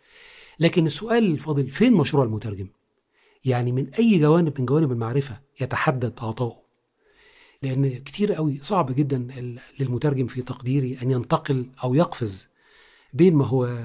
لكن 0.61 0.87
السؤال 0.87 1.25
الفاضل 1.33 1.69
فين 1.69 1.93
مشروع 1.93 2.25
المترجم؟ 2.25 2.69
يعني 3.45 3.73
من 3.73 3.95
أي 3.95 4.19
جوانب 4.19 4.61
من 4.61 4.67
جوانب 4.67 4.93
المعرفة 4.93 5.41
يتحدد 5.61 6.15
عطاؤه؟ 6.21 6.66
لأن 7.63 7.99
كتير 7.99 8.33
قوي 8.33 8.59
صعب 8.63 8.95
جدا 8.95 9.29
للمترجم 9.81 10.27
في 10.27 10.43
تقديري 10.43 10.99
أن 11.03 11.11
ينتقل 11.11 11.71
أو 11.85 11.95
يقفز 11.95 12.49
بين 13.13 13.35
ما 13.35 13.47
هو 13.47 13.79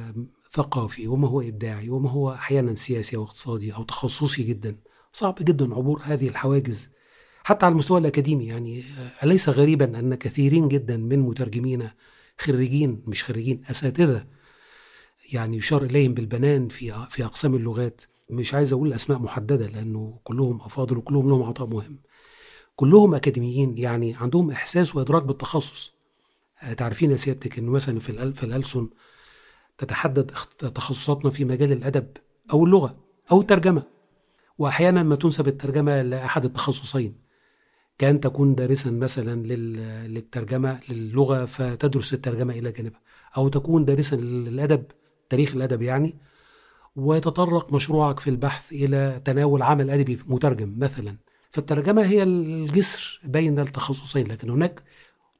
ثقافي 0.51 1.07
وما 1.07 1.27
هو 1.27 1.41
إبداعي 1.41 1.89
وما 1.89 2.09
هو 2.09 2.33
أحيانا 2.33 2.75
سياسي 2.75 3.15
أو 3.15 3.23
اقتصادي 3.23 3.73
أو 3.73 3.83
تخصصي 3.83 4.43
جدا. 4.43 4.77
صعب 5.13 5.35
جدا 5.41 5.75
عبور 5.75 6.01
هذه 6.03 6.27
الحواجز. 6.27 6.89
حتى 7.43 7.65
على 7.65 7.71
المستوى 7.73 7.99
الأكاديمي 7.99 8.45
يعني 8.45 8.83
أليس 9.23 9.49
غريبا 9.49 9.99
أن 9.99 10.15
كثيرين 10.15 10.67
جدا 10.67 10.97
من 10.97 11.19
مترجمينا 11.19 11.93
خريجين 12.37 13.03
مش 13.07 13.23
خريجين 13.23 13.61
أساتذة 13.69 14.27
يعني 15.33 15.57
يشار 15.57 15.83
إليهم 15.83 16.13
بالبنان 16.13 16.67
في 16.67 17.05
في 17.09 17.25
أقسام 17.25 17.55
اللغات. 17.55 18.01
مش 18.29 18.53
عايز 18.53 18.73
أقول 18.73 18.93
أسماء 18.93 19.19
محددة 19.19 19.67
لأنه 19.67 20.19
كلهم 20.23 20.61
أفاضل 20.61 20.97
وكلهم 20.97 21.29
لهم 21.29 21.43
عطاء 21.43 21.67
مهم. 21.67 21.99
كلهم 22.81 23.15
أكاديميين 23.15 23.77
يعني 23.77 24.15
عندهم 24.15 24.51
إحساس 24.51 24.95
وإدراك 24.95 25.23
بالتخصص. 25.23 25.93
تعرفين 26.77 27.11
يا 27.11 27.15
سيادتك 27.15 27.59
أنه 27.59 27.71
مثلا 27.71 27.99
في 27.99 28.33
في 28.33 28.43
الألسن 28.43 28.87
تتحدد 29.77 30.31
تخصصاتنا 30.59 31.31
في 31.31 31.45
مجال 31.45 31.71
الأدب 31.71 32.07
أو 32.53 32.65
اللغة 32.65 32.95
أو 33.31 33.41
الترجمة. 33.41 33.83
وأحيانا 34.57 35.03
ما 35.03 35.15
تنسب 35.15 35.47
الترجمة 35.47 36.01
لأحد 36.01 36.45
التخصصين. 36.45 37.15
كأن 37.97 38.19
تكون 38.19 38.55
دارسا 38.55 38.91
مثلا 38.91 39.41
للترجمة 40.07 40.79
للغة 40.89 41.45
فتدرس 41.45 42.13
الترجمة 42.13 42.53
إلى 42.53 42.71
جانبها. 42.71 43.01
أو 43.37 43.47
تكون 43.47 43.85
دارسا 43.85 44.15
للأدب 44.15 44.83
تاريخ 45.29 45.55
الأدب 45.55 45.81
يعني. 45.81 46.15
ويتطرق 46.95 47.73
مشروعك 47.73 48.19
في 48.19 48.29
البحث 48.29 48.71
إلى 48.71 49.21
تناول 49.25 49.61
عمل 49.61 49.89
أدبي 49.89 50.19
مترجم 50.27 50.75
مثلا. 50.77 51.17
فالترجمة 51.51 52.01
هي 52.01 52.23
الجسر 52.23 53.21
بين 53.23 53.59
التخصصين 53.59 54.27
لكن 54.27 54.49
هناك 54.49 54.83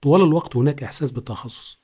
طوال 0.01 0.21
الوقت 0.21 0.55
هناك 0.55 0.83
إحساس 0.83 1.11
بالتخصص. 1.11 1.81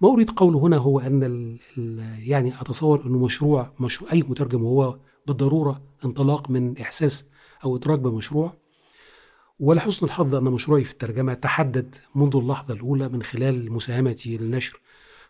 ما 0.00 0.08
أريد 0.08 0.30
قوله 0.30 0.58
هنا 0.58 0.76
هو 0.76 1.00
أن 1.00 1.22
ال 1.22 1.58
ال 1.78 2.14
يعني 2.28 2.52
أتصور 2.60 3.06
أنه 3.06 3.18
مشروع, 3.18 3.72
مشروع 3.80 4.12
أي 4.12 4.22
مترجم 4.22 4.62
هو 4.62 4.98
بالضرورة 5.26 5.82
انطلاق 6.04 6.50
من 6.50 6.78
إحساس 6.78 7.26
أو 7.64 7.76
إدراك 7.76 7.98
بمشروع. 7.98 8.52
ولحسن 9.60 10.06
الحظ 10.06 10.34
أن 10.34 10.44
مشروعي 10.44 10.84
في 10.84 10.92
الترجمة 10.92 11.34
تحدد 11.34 11.94
منذ 12.14 12.36
اللحظة 12.36 12.74
الأولى 12.74 13.08
من 13.08 13.22
خلال 13.22 13.72
مساهمتي 13.72 14.36
للنشر 14.36 14.80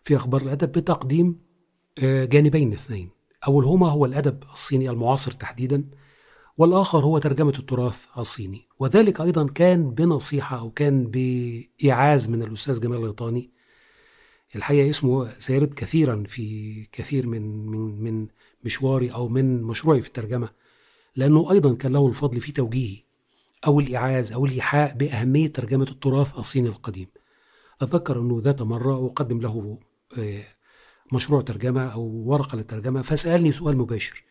في 0.01 0.15
أخبار 0.15 0.41
الأدب 0.41 0.71
بتقديم 0.71 1.39
آه، 2.03 2.25
جانبين 2.25 2.73
اثنين. 2.73 3.09
أولهما 3.47 3.89
هو 3.89 4.05
الأدب 4.05 4.43
الصيني 4.53 4.89
المعاصر 4.89 5.31
تحديدا. 5.31 5.85
والآخر 6.61 7.05
هو 7.05 7.17
ترجمة 7.17 7.53
التراث 7.59 8.05
الصيني. 8.17 8.67
وذلك 8.79 9.21
أيضا 9.21 9.47
كان 9.47 9.91
بنصيحة 9.91 10.59
أو 10.59 10.71
كان 10.71 11.11
بإعاز 11.11 12.29
من 12.29 12.43
الأستاذ 12.43 12.79
جمال 12.79 12.97
الغيطاني 12.97 13.49
الحقيقة 14.55 14.89
اسمه 14.89 15.29
سيرد 15.39 15.73
كثيرا 15.73 16.23
في 16.27 16.85
كثير 16.91 17.27
من 17.27 17.65
من 17.65 18.03
من 18.03 18.27
مشواري 18.63 19.13
أو 19.13 19.27
من 19.27 19.63
مشروعي 19.63 20.01
في 20.01 20.07
الترجمة 20.07 20.49
لأنه 21.15 21.51
أيضا 21.51 21.75
كان 21.75 21.93
له 21.93 22.07
الفضل 22.07 22.41
في 22.41 22.51
توجيهي 22.51 23.03
أو 23.67 23.79
الإعاز 23.79 24.31
أو 24.31 24.45
الإيحاء 24.45 24.93
بأهمية 24.93 25.47
ترجمة 25.47 25.87
التراث 25.91 26.37
الصيني 26.37 26.69
القديم. 26.69 27.07
أتذكر 27.81 28.19
أنه 28.19 28.41
ذات 28.43 28.61
مرة 28.61 29.05
أقدم 29.05 29.41
له 29.41 29.77
آه، 30.17 30.43
مشروع 31.13 31.41
ترجمة 31.41 31.85
أو 31.93 32.01
ورقة 32.01 32.55
للترجمة 32.55 33.01
فسألني 33.01 33.51
سؤال 33.51 33.77
مباشر. 33.77 34.30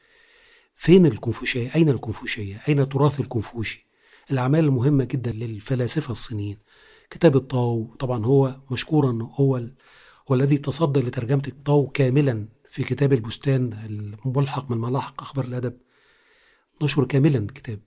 فين 0.80 1.06
الكونفوشية؟ 1.06 1.74
أين 1.74 1.88
الكونفوشية؟ 1.88 2.60
أين 2.68 2.88
تراث 2.88 3.20
الكونفوشي؟ 3.20 3.86
الأعمال 4.30 4.64
المهمة 4.64 5.04
جدا 5.04 5.32
للفلاسفة 5.32 6.12
الصينيين 6.12 6.58
كتاب 7.10 7.36
الطاو 7.36 7.94
طبعا 7.98 8.26
هو 8.26 8.56
مشكورا 8.70 9.18
هو 9.32 9.56
هو 10.30 10.34
الذي 10.34 10.58
تصدى 10.58 11.00
لترجمة 11.00 11.42
الطاو 11.48 11.86
كاملا 11.86 12.48
في 12.70 12.84
كتاب 12.84 13.12
البستان 13.12 13.72
الملحق 14.26 14.70
من 14.70 14.78
ملاحق 14.78 15.22
أخبار 15.22 15.44
الأدب 15.44 15.76
نشر 16.82 17.04
كاملا 17.04 17.46
كتاب 17.54 17.80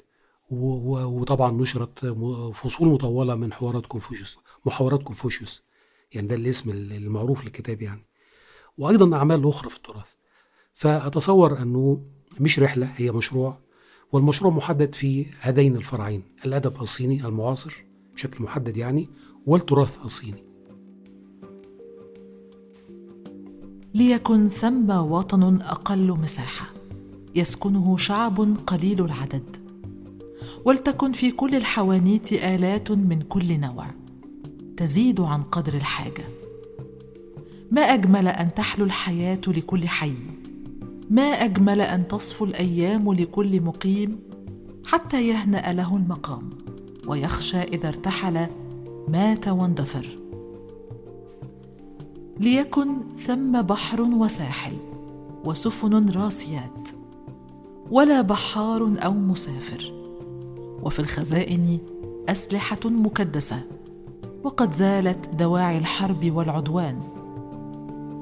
وطبعا 0.51 1.51
نشرت 1.51 2.05
فصول 2.53 2.87
مطولة 2.87 3.35
من 3.35 3.53
حوارات 3.53 3.85
كونفوشيوس 3.85 4.37
محاورات 4.65 5.03
كونفوشيوس 5.03 5.63
يعني 6.11 6.27
ده 6.27 6.35
الاسم 6.35 6.69
المعروف 6.69 7.43
للكتاب 7.43 7.81
يعني 7.81 8.05
وأيضا 8.77 9.17
أعمال 9.17 9.49
أخرى 9.49 9.69
في 9.69 9.77
التراث 9.77 10.13
فأتصور 10.73 11.61
أنه 11.61 12.05
مش 12.39 12.59
رحلة 12.59 12.91
هي 12.95 13.11
مشروع. 13.11 13.57
والمشروع 14.11 14.53
محدد 14.53 14.95
في 14.95 15.25
هذين 15.39 15.75
الفرعين 15.75 16.23
الأدب 16.45 16.81
الصيني 16.81 17.25
المعاصر 17.25 17.85
بشكل 18.13 18.43
محدد 18.43 18.77
يعني 18.77 19.09
والتراث 19.45 19.97
الصيني. 20.05 20.43
ليكن 23.93 24.49
ثم 24.49 24.89
وطن 24.89 25.61
أقل 25.61 26.07
مساحة 26.07 26.73
يسكنه 27.35 27.97
شعب 27.97 28.57
قليل 28.67 29.05
العدد. 29.05 29.57
ولتكن 30.65 31.11
في 31.11 31.31
كل 31.31 31.55
الحوانيت 31.55 32.33
آلات 32.33 32.91
من 32.91 33.21
كل 33.21 33.59
نوع 33.59 33.87
تزيد 34.77 35.21
عن 35.21 35.43
قدر 35.43 35.73
الحاجة. 35.73 36.23
ما 37.71 37.81
أجمل 37.81 38.27
أن 38.27 38.53
تحلو 38.53 38.85
الحياة 38.85 39.41
لكل 39.47 39.87
حي. 39.87 40.13
ما 41.09 41.23
أجمل 41.23 41.81
أن 41.81 42.07
تصفو 42.07 42.45
الأيام 42.45 43.13
لكل 43.13 43.61
مقيم 43.61 44.19
حتى 44.85 45.27
يهنأ 45.27 45.73
له 45.73 45.95
المقام 45.95 46.49
ويخشى 47.07 47.61
إذا 47.61 47.87
ارتحل 47.87 48.47
مات 49.07 49.47
واندثر 49.47 50.17
ليكن 52.39 52.97
ثم 53.17 53.61
بحر 53.61 54.01
وساحل 54.01 54.73
وسفن 55.45 56.09
راسيات 56.09 56.89
ولا 57.91 58.21
بحار 58.21 58.93
أو 58.97 59.13
مسافر 59.13 59.93
وفي 60.83 60.99
الخزائن 60.99 61.79
أسلحة 62.29 62.79
مكدسة 62.85 63.59
وقد 64.43 64.73
زالت 64.73 65.29
دواعي 65.29 65.77
الحرب 65.77 66.31
والعدوان. 66.31 67.12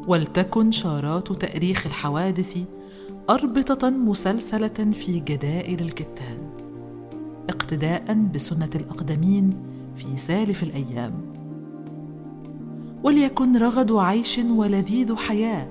ولتكن 0.07 0.71
شارات 0.71 1.31
تأريخ 1.31 1.85
الحوادث 1.85 2.57
أربطة 3.29 3.89
مسلسلة 3.89 4.91
في 4.93 5.19
جدائر 5.19 5.79
الكتان 5.79 6.37
اقتداء 7.49 8.13
بسنة 8.33 8.69
الأقدمين 8.75 9.57
في 9.95 10.17
سالف 10.17 10.63
الأيام. 10.63 11.13
وليكن 13.03 13.57
رغد 13.57 13.91
عيش 13.91 14.37
ولذيذ 14.37 15.15
حياة 15.15 15.67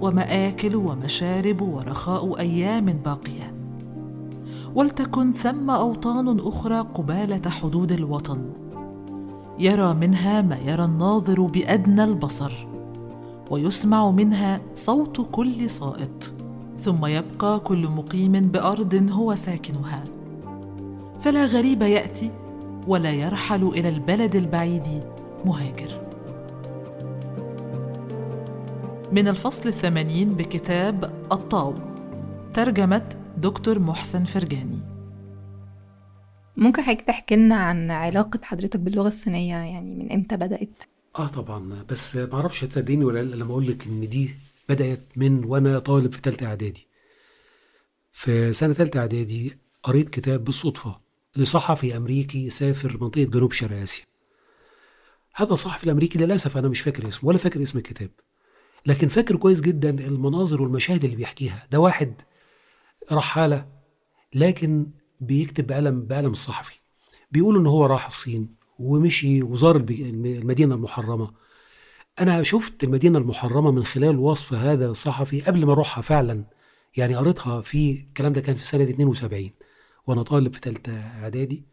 ومآكل 0.00 0.76
ومشارب 0.76 1.60
ورخاء 1.60 2.38
أيام 2.38 2.84
باقية. 2.84 3.54
ولتكن 4.74 5.32
ثم 5.32 5.70
أوطان 5.70 6.40
أخرى 6.40 6.80
قبالة 6.80 7.50
حدود 7.50 7.92
الوطن 7.92 8.38
يرى 9.58 9.94
منها 9.94 10.42
ما 10.42 10.56
يرى 10.66 10.84
الناظر 10.84 11.42
بأدنى 11.42 12.04
البصر. 12.04 12.77
ويسمع 13.50 14.10
منها 14.10 14.60
صوت 14.74 15.28
كل 15.32 15.70
صائت 15.70 16.32
ثم 16.78 17.06
يبقى 17.06 17.60
كل 17.60 17.88
مقيم 17.88 18.32
بأرض 18.32 19.08
هو 19.12 19.34
ساكنها. 19.34 20.04
فلا 21.20 21.44
غريب 21.44 21.82
يأتي 21.82 22.30
ولا 22.86 23.10
يرحل 23.10 23.68
إلى 23.68 23.88
البلد 23.88 24.36
البعيد 24.36 25.02
مهاجر. 25.44 26.08
من 29.12 29.28
الفصل 29.28 29.68
الثمانين 29.68 30.28
بكتاب 30.34 31.04
الطاو 31.32 31.74
ترجمة 32.54 33.08
دكتور 33.36 33.78
محسن 33.78 34.24
فرجاني. 34.24 34.78
ممكن 36.56 36.82
حضرتك 36.82 37.02
تحكي 37.02 37.36
لنا 37.36 37.54
عن 37.54 37.90
علاقة 37.90 38.40
حضرتك 38.42 38.80
باللغة 38.80 39.08
الصينية؟ 39.08 39.56
يعني 39.56 39.94
من 39.94 40.12
إمتى 40.12 40.36
بدأت؟ 40.36 40.82
آه 41.16 41.26
طبعا 41.28 41.82
بس 41.88 42.16
ما 42.16 42.34
أعرفش 42.34 42.64
هتصدقني 42.64 43.04
ولا 43.04 43.22
لأ 43.22 43.36
لما 43.36 43.50
أقول 43.50 43.66
لك 43.66 43.86
إن 43.86 44.08
دي 44.08 44.34
بدأت 44.68 45.02
من 45.16 45.44
وأنا 45.44 45.78
طالب 45.78 46.12
في 46.12 46.20
ثالثه 46.24 46.46
إعدادي. 46.46 46.86
في 48.12 48.52
سنة 48.52 48.72
ثالثه 48.74 49.00
إعدادي 49.00 49.58
قريت 49.82 50.08
كتاب 50.08 50.44
بالصدفة 50.44 51.00
لصحفي 51.36 51.96
أمريكي 51.96 52.50
سافر 52.50 52.98
منطقة 53.00 53.24
جنوب 53.24 53.52
شرق 53.52 53.76
آسيا. 53.80 54.04
هذا 55.34 55.52
الصحفي 55.52 55.84
الأمريكي 55.84 56.18
للأسف 56.18 56.56
أنا 56.56 56.68
مش 56.68 56.80
فاكر 56.80 57.08
اسمه 57.08 57.28
ولا 57.28 57.38
فاكر 57.38 57.62
اسم 57.62 57.78
الكتاب 57.78 58.10
لكن 58.86 59.08
فاكر 59.08 59.36
كويس 59.36 59.60
جدا 59.60 59.90
المناظر 59.90 60.62
والمشاهد 60.62 61.04
اللي 61.04 61.16
بيحكيها. 61.16 61.66
ده 61.70 61.78
واحد 61.80 62.14
رحاله 63.12 63.68
لكن 64.34 64.86
بيكتب 65.20 65.66
بقلم 65.66 66.06
بقلم 66.06 66.30
الصحفي. 66.30 66.74
بيقول 67.32 67.56
إن 67.56 67.66
هو 67.66 67.86
راح 67.86 68.06
الصين. 68.06 68.57
ومشي 68.78 69.42
وزار 69.42 69.76
المدينة 69.76 70.74
المحرمة. 70.74 71.30
أنا 72.20 72.42
شفت 72.42 72.84
المدينة 72.84 73.18
المحرمة 73.18 73.70
من 73.70 73.84
خلال 73.84 74.18
وصف 74.18 74.54
هذا 74.54 74.86
الصحفي 74.86 75.40
قبل 75.40 75.66
ما 75.66 75.72
أروحها 75.72 76.02
فعلا. 76.02 76.44
يعني 76.96 77.14
قريتها 77.16 77.60
في 77.60 78.04
الكلام 78.08 78.32
ده 78.32 78.40
كان 78.40 78.56
في 78.56 78.66
سنة 78.66 78.82
72 78.84 79.50
وأنا 80.06 80.22
طالب 80.22 80.54
في 80.54 80.60
ثالثه 80.62 80.92
إعدادي. 80.92 81.64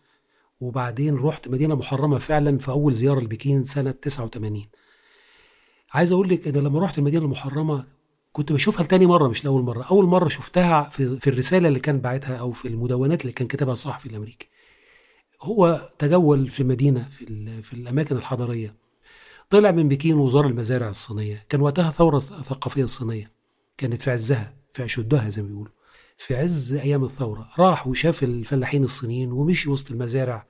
وبعدين 0.60 1.16
رحت 1.16 1.48
مدينة 1.48 1.76
محرمة 1.76 2.20
فعلا 2.20 2.58
في 2.58 2.72
أول 2.72 2.94
زيارة 2.94 3.20
لبكين 3.20 3.64
سنة 3.66 3.92
89 3.92 4.66
عايز 5.94 6.12
أقول 6.12 6.30
لك 6.30 6.48
إن 6.48 6.54
لما 6.64 6.80
رحت 6.80 6.98
المدينة 6.98 7.26
المحرمة 7.26 7.86
كنت 8.32 8.52
بشوفها 8.52 8.84
لتاني 8.84 9.06
مرة 9.06 9.28
مش 9.28 9.46
لأول 9.46 9.64
مرة. 9.64 9.84
أول 9.84 10.06
مرة 10.06 10.28
شفتها 10.28 10.84
في, 10.84 11.20
في 11.20 11.30
الرسالة 11.30 11.68
اللي 11.68 11.80
كان 11.80 12.00
باعتها 12.00 12.36
أو 12.38 12.52
في 12.52 12.68
المدونات 12.68 13.22
اللي 13.22 13.32
كان 13.34 13.48
كتبها 13.48 13.74
الصحفي 13.74 14.06
الأمريكي. 14.06 14.48
هو 15.42 15.90
تجول 16.00 16.48
في 16.48 16.60
المدينة 16.60 17.08
في, 17.10 17.26
في 17.64 17.74
الأماكن 17.74 18.18
الحضاريه 18.18 18.76
طلع 19.50 19.72
من 19.72 19.88
بكين 19.88 20.18
وزار 20.18 20.48
المزارع 20.48 20.90
الصينية. 20.90 21.46
كان 21.50 21.62
وقتها 21.62 21.92
ثورة 21.92 22.20
ثقافية 22.20 22.84
الصينيه 22.84 23.32
كانت 23.78 24.02
في 24.02 24.12
عزها 24.12 24.54
في 24.74 24.86
اشدها 24.86 25.30
زي 25.30 25.42
ما 25.42 25.48
بيقولوا. 25.48 25.72
في 26.18 26.36
عز 26.36 26.74
أيام 26.74 27.04
الثورة. 27.04 27.50
راح 27.60 27.88
وشاف 27.88 28.24
الفلاحين 28.24 28.84
الصينيين 28.84 29.32
ومشي 29.32 29.70
وسط 29.70 29.92
المزارع. 29.92 30.48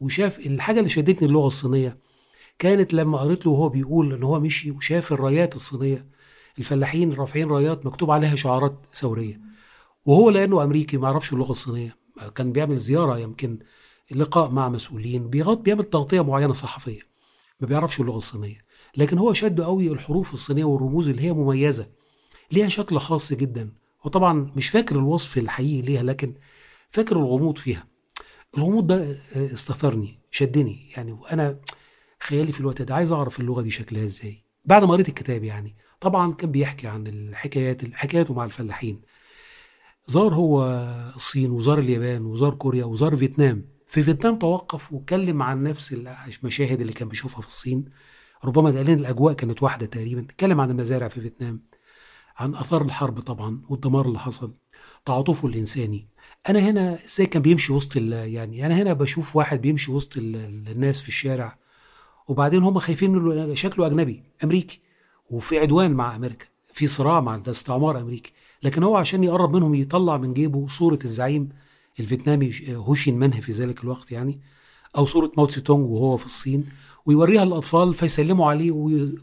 وشاف 0.00 0.46
الحاجة 0.46 0.78
اللي 0.78 0.88
شدتني 0.88 1.28
اللغة 1.28 1.46
الصينية 1.46 1.98
كانت 2.58 2.94
لما 2.94 3.18
قريت 3.18 3.46
له 3.46 3.52
وهو 3.52 3.68
بيقول 3.68 4.12
إن 4.12 4.22
هو 4.22 4.40
مشي 4.40 4.70
وشاف 4.70 5.12
الرايات 5.12 5.54
الصينية. 5.54 6.06
الفلاحين 6.58 7.12
رافعين 7.12 7.48
رايات 7.48 7.86
مكتوب 7.86 8.10
عليها 8.10 8.34
شعارات 8.34 8.86
ثورية. 8.94 9.40
وهو 10.06 10.30
لأنه 10.30 10.64
أمريكي 10.64 10.96
ما 10.96 11.08
يعرفش 11.08 11.32
اللغة 11.32 11.50
الصينية. 11.50 11.96
كان 12.34 12.52
بيعمل 12.52 12.76
زيارة 12.76 13.18
يمكن 13.18 13.58
لقاء 14.10 14.50
مع 14.50 14.68
مسؤولين 14.68 15.28
بيغط 15.30 15.58
بيعمل 15.58 15.84
تغطية 15.84 16.20
معينة 16.20 16.52
صحفية 16.52 17.00
ما 17.60 17.66
بيعرفش 17.66 18.00
اللغة 18.00 18.16
الصينية. 18.16 18.64
لكن 18.96 19.18
هو 19.18 19.32
شد 19.32 19.60
قوي 19.60 19.92
الحروف 19.92 20.34
الصينية 20.34 20.64
والرموز 20.64 21.08
اللي 21.08 21.22
هي 21.22 21.32
مميزة 21.32 21.86
ليها 22.52 22.68
شكل 22.68 22.98
خاص 22.98 23.32
جدا. 23.32 23.72
وطبعا 24.04 24.52
مش 24.56 24.68
فاكر 24.68 24.96
الوصف 24.96 25.38
الحقيقي 25.38 25.82
ليها 25.82 26.02
لكن 26.02 26.34
فاكر 26.88 27.16
الغموض 27.16 27.58
فيها. 27.58 27.86
الغموض 28.58 28.86
ده 28.86 29.16
استثرني 29.36 30.20
شدني 30.30 30.90
يعني. 30.96 31.12
وأنا 31.12 31.58
خيالي 32.20 32.52
في 32.52 32.60
الوقت 32.60 32.82
ده 32.82 32.94
عايز 32.94 33.12
أعرف 33.12 33.40
اللغة 33.40 33.62
دي 33.62 33.70
شكلها 33.70 34.04
إزاي. 34.04 34.44
بعد 34.64 34.84
ما 34.84 34.92
قريت 34.92 35.08
الكتاب 35.08 35.44
يعني 35.44 35.76
طبعا 36.00 36.32
كان 36.32 36.50
بيحكي 36.50 36.86
عن 36.86 37.06
الحكايات 37.06 37.94
حكاياته 37.94 38.34
مع 38.34 38.44
الفلاحين. 38.44 39.00
زار 40.06 40.34
هو 40.34 40.64
الصين 41.16 41.50
وزار 41.50 41.78
اليابان 41.78 42.26
وزار 42.26 42.54
كوريا 42.54 42.84
وزار 42.84 43.16
فيتنام. 43.16 43.73
في 43.94 44.02
فيتنام 44.02 44.38
توقف 44.38 44.92
واتكلم 44.92 45.42
عن 45.42 45.62
نفس 45.62 45.92
المشاهد 46.42 46.80
اللي 46.80 46.92
كان 46.92 47.08
بيشوفها 47.08 47.40
في 47.40 47.46
الصين. 47.46 47.84
ربما 48.44 48.68
لأن 48.68 48.98
الأجواء 48.98 49.34
كانت 49.34 49.62
واحدة 49.62 49.86
تقريبا. 49.86 50.20
اتكلم 50.20 50.60
عن 50.60 50.70
المزارع 50.70 51.08
في 51.08 51.20
فيتنام 51.20 51.62
عن 52.36 52.54
آثار 52.54 52.82
الحرب 52.82 53.20
طبعا 53.20 53.62
والدمار 53.68 54.06
اللي 54.06 54.18
حصل 54.18 54.54
تعاطفه 55.04 55.48
الإنساني. 55.48 56.08
أنا 56.48 56.58
هنا 56.58 56.94
إزاي 56.94 57.26
كان 57.26 57.42
بيمشي 57.42 57.72
وسط 57.72 57.96
يعني 57.96 58.66
أنا 58.66 58.74
هنا 58.82 58.92
بشوف 58.92 59.36
واحد 59.36 59.60
بيمشي 59.60 59.92
وسط 59.92 60.16
الناس 60.16 61.00
في 61.00 61.08
الشارع 61.08 61.58
وبعدين 62.28 62.62
هم 62.62 62.78
خايفين 62.78 63.10
منه 63.10 63.54
شكله 63.54 63.86
أجنبي 63.86 64.22
أمريكي 64.44 64.80
وفي 65.30 65.58
عدوان 65.58 65.92
مع 65.92 66.16
أمريكا 66.16 66.46
في 66.72 66.86
صراع 66.86 67.20
مع 67.20 67.36
ده 67.36 67.50
استعمار 67.50 68.00
أمريكي. 68.00 68.32
لكن 68.62 68.82
هو 68.82 68.96
عشان 68.96 69.24
يقرب 69.24 69.56
منهم 69.56 69.74
يطلع 69.74 70.16
من 70.16 70.32
جيبه 70.34 70.66
صورة 70.66 70.98
الزعيم 71.04 71.48
الفيتنامي 72.00 72.52
هوشين 72.68 73.18
منه 73.18 73.40
في 73.40 73.52
ذلك 73.52 73.84
الوقت 73.84 74.12
يعني 74.12 74.40
أو 74.96 75.04
صورة 75.04 75.32
ماو 75.36 75.46
تسي 75.46 75.60
تونج 75.60 75.90
وهو 75.90 76.16
في 76.16 76.26
الصين 76.26 76.68
ويوريها 77.06 77.44
للأطفال 77.44 77.94
فيسلموا 77.94 78.50
عليه 78.50 78.70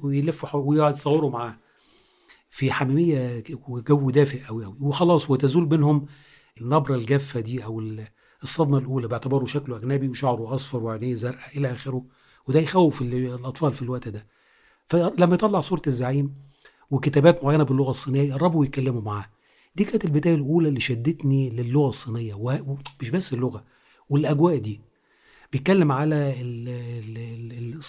ويلفوا 0.03 0.59
ويتصوروا 0.59 1.29
معاه. 1.29 1.57
في 2.49 2.71
حميمية 2.71 3.43
وجو 3.67 4.09
دافئ 4.09 4.43
قوي 4.45 4.65
قوي 4.65 4.75
وخلاص 4.81 5.29
وتزول 5.29 5.65
بينهم 5.65 6.05
النبرة 6.61 6.95
الجافة 6.95 7.39
دي 7.39 7.65
أو 7.65 7.83
الصدمة 8.43 8.77
الأولى 8.77 9.07
باعتباره 9.07 9.45
شكله 9.45 9.77
أجنبي 9.77 10.09
وشعره 10.09 10.55
أصفر 10.55 10.83
وعينيه 10.83 11.15
زرقاء 11.15 11.57
إلى 11.57 11.71
آخره 11.71 12.05
وده 12.47 12.59
يخوف 12.59 13.01
الأطفال 13.01 13.73
في 13.73 13.81
الوقت 13.81 14.07
ده. 14.07 14.27
فلما 14.87 15.33
يطلع 15.33 15.59
صورة 15.59 15.81
الزعيم 15.87 16.35
وكتابات 16.91 17.43
معينة 17.43 17.63
باللغة 17.63 17.89
الصينية 17.91 18.21
يقربوا 18.21 18.59
ويتكلموا 18.59 19.01
معاه. 19.01 19.25
دي 19.75 19.83
كانت 19.85 20.05
البداية 20.05 20.35
الأولى 20.35 20.69
اللي 20.69 20.79
شدتني 20.79 21.49
للغة 21.49 21.89
الصينية 21.89 22.33
ومش 22.33 23.09
بس 23.13 23.33
اللغة 23.33 23.65
والأجواء 24.09 24.57
دي. 24.57 24.81
بيتكلم 25.51 25.91
على 25.91 26.33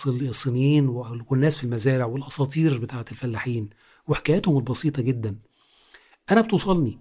الصينيين 0.07 0.89
والناس 1.29 1.57
في 1.57 1.65
المزارع 1.65 2.05
والأساطير 2.05 2.79
بتاعة 2.79 3.05
الفلاحين 3.11 3.69
وحكاياتهم 4.09 4.57
البسيطة 4.57 5.03
جدا. 5.03 5.37
أنا 6.31 6.41
بتوصلني 6.41 6.99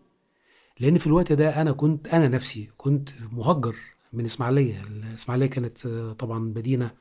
لأن 0.79 0.97
في 0.97 1.07
الوقت 1.07 1.31
ده 1.33 1.61
أنا 1.61 1.71
كنت 1.71 2.07
أنا 2.07 2.27
نفسي 2.27 2.69
كنت 2.77 3.09
مهجر 3.31 3.75
من 4.13 4.25
إسماعيلية. 4.25 4.83
الاسماعيليه 4.83 5.47
كانت 5.47 5.87
طبعا 6.19 6.39
مدينة 6.39 6.91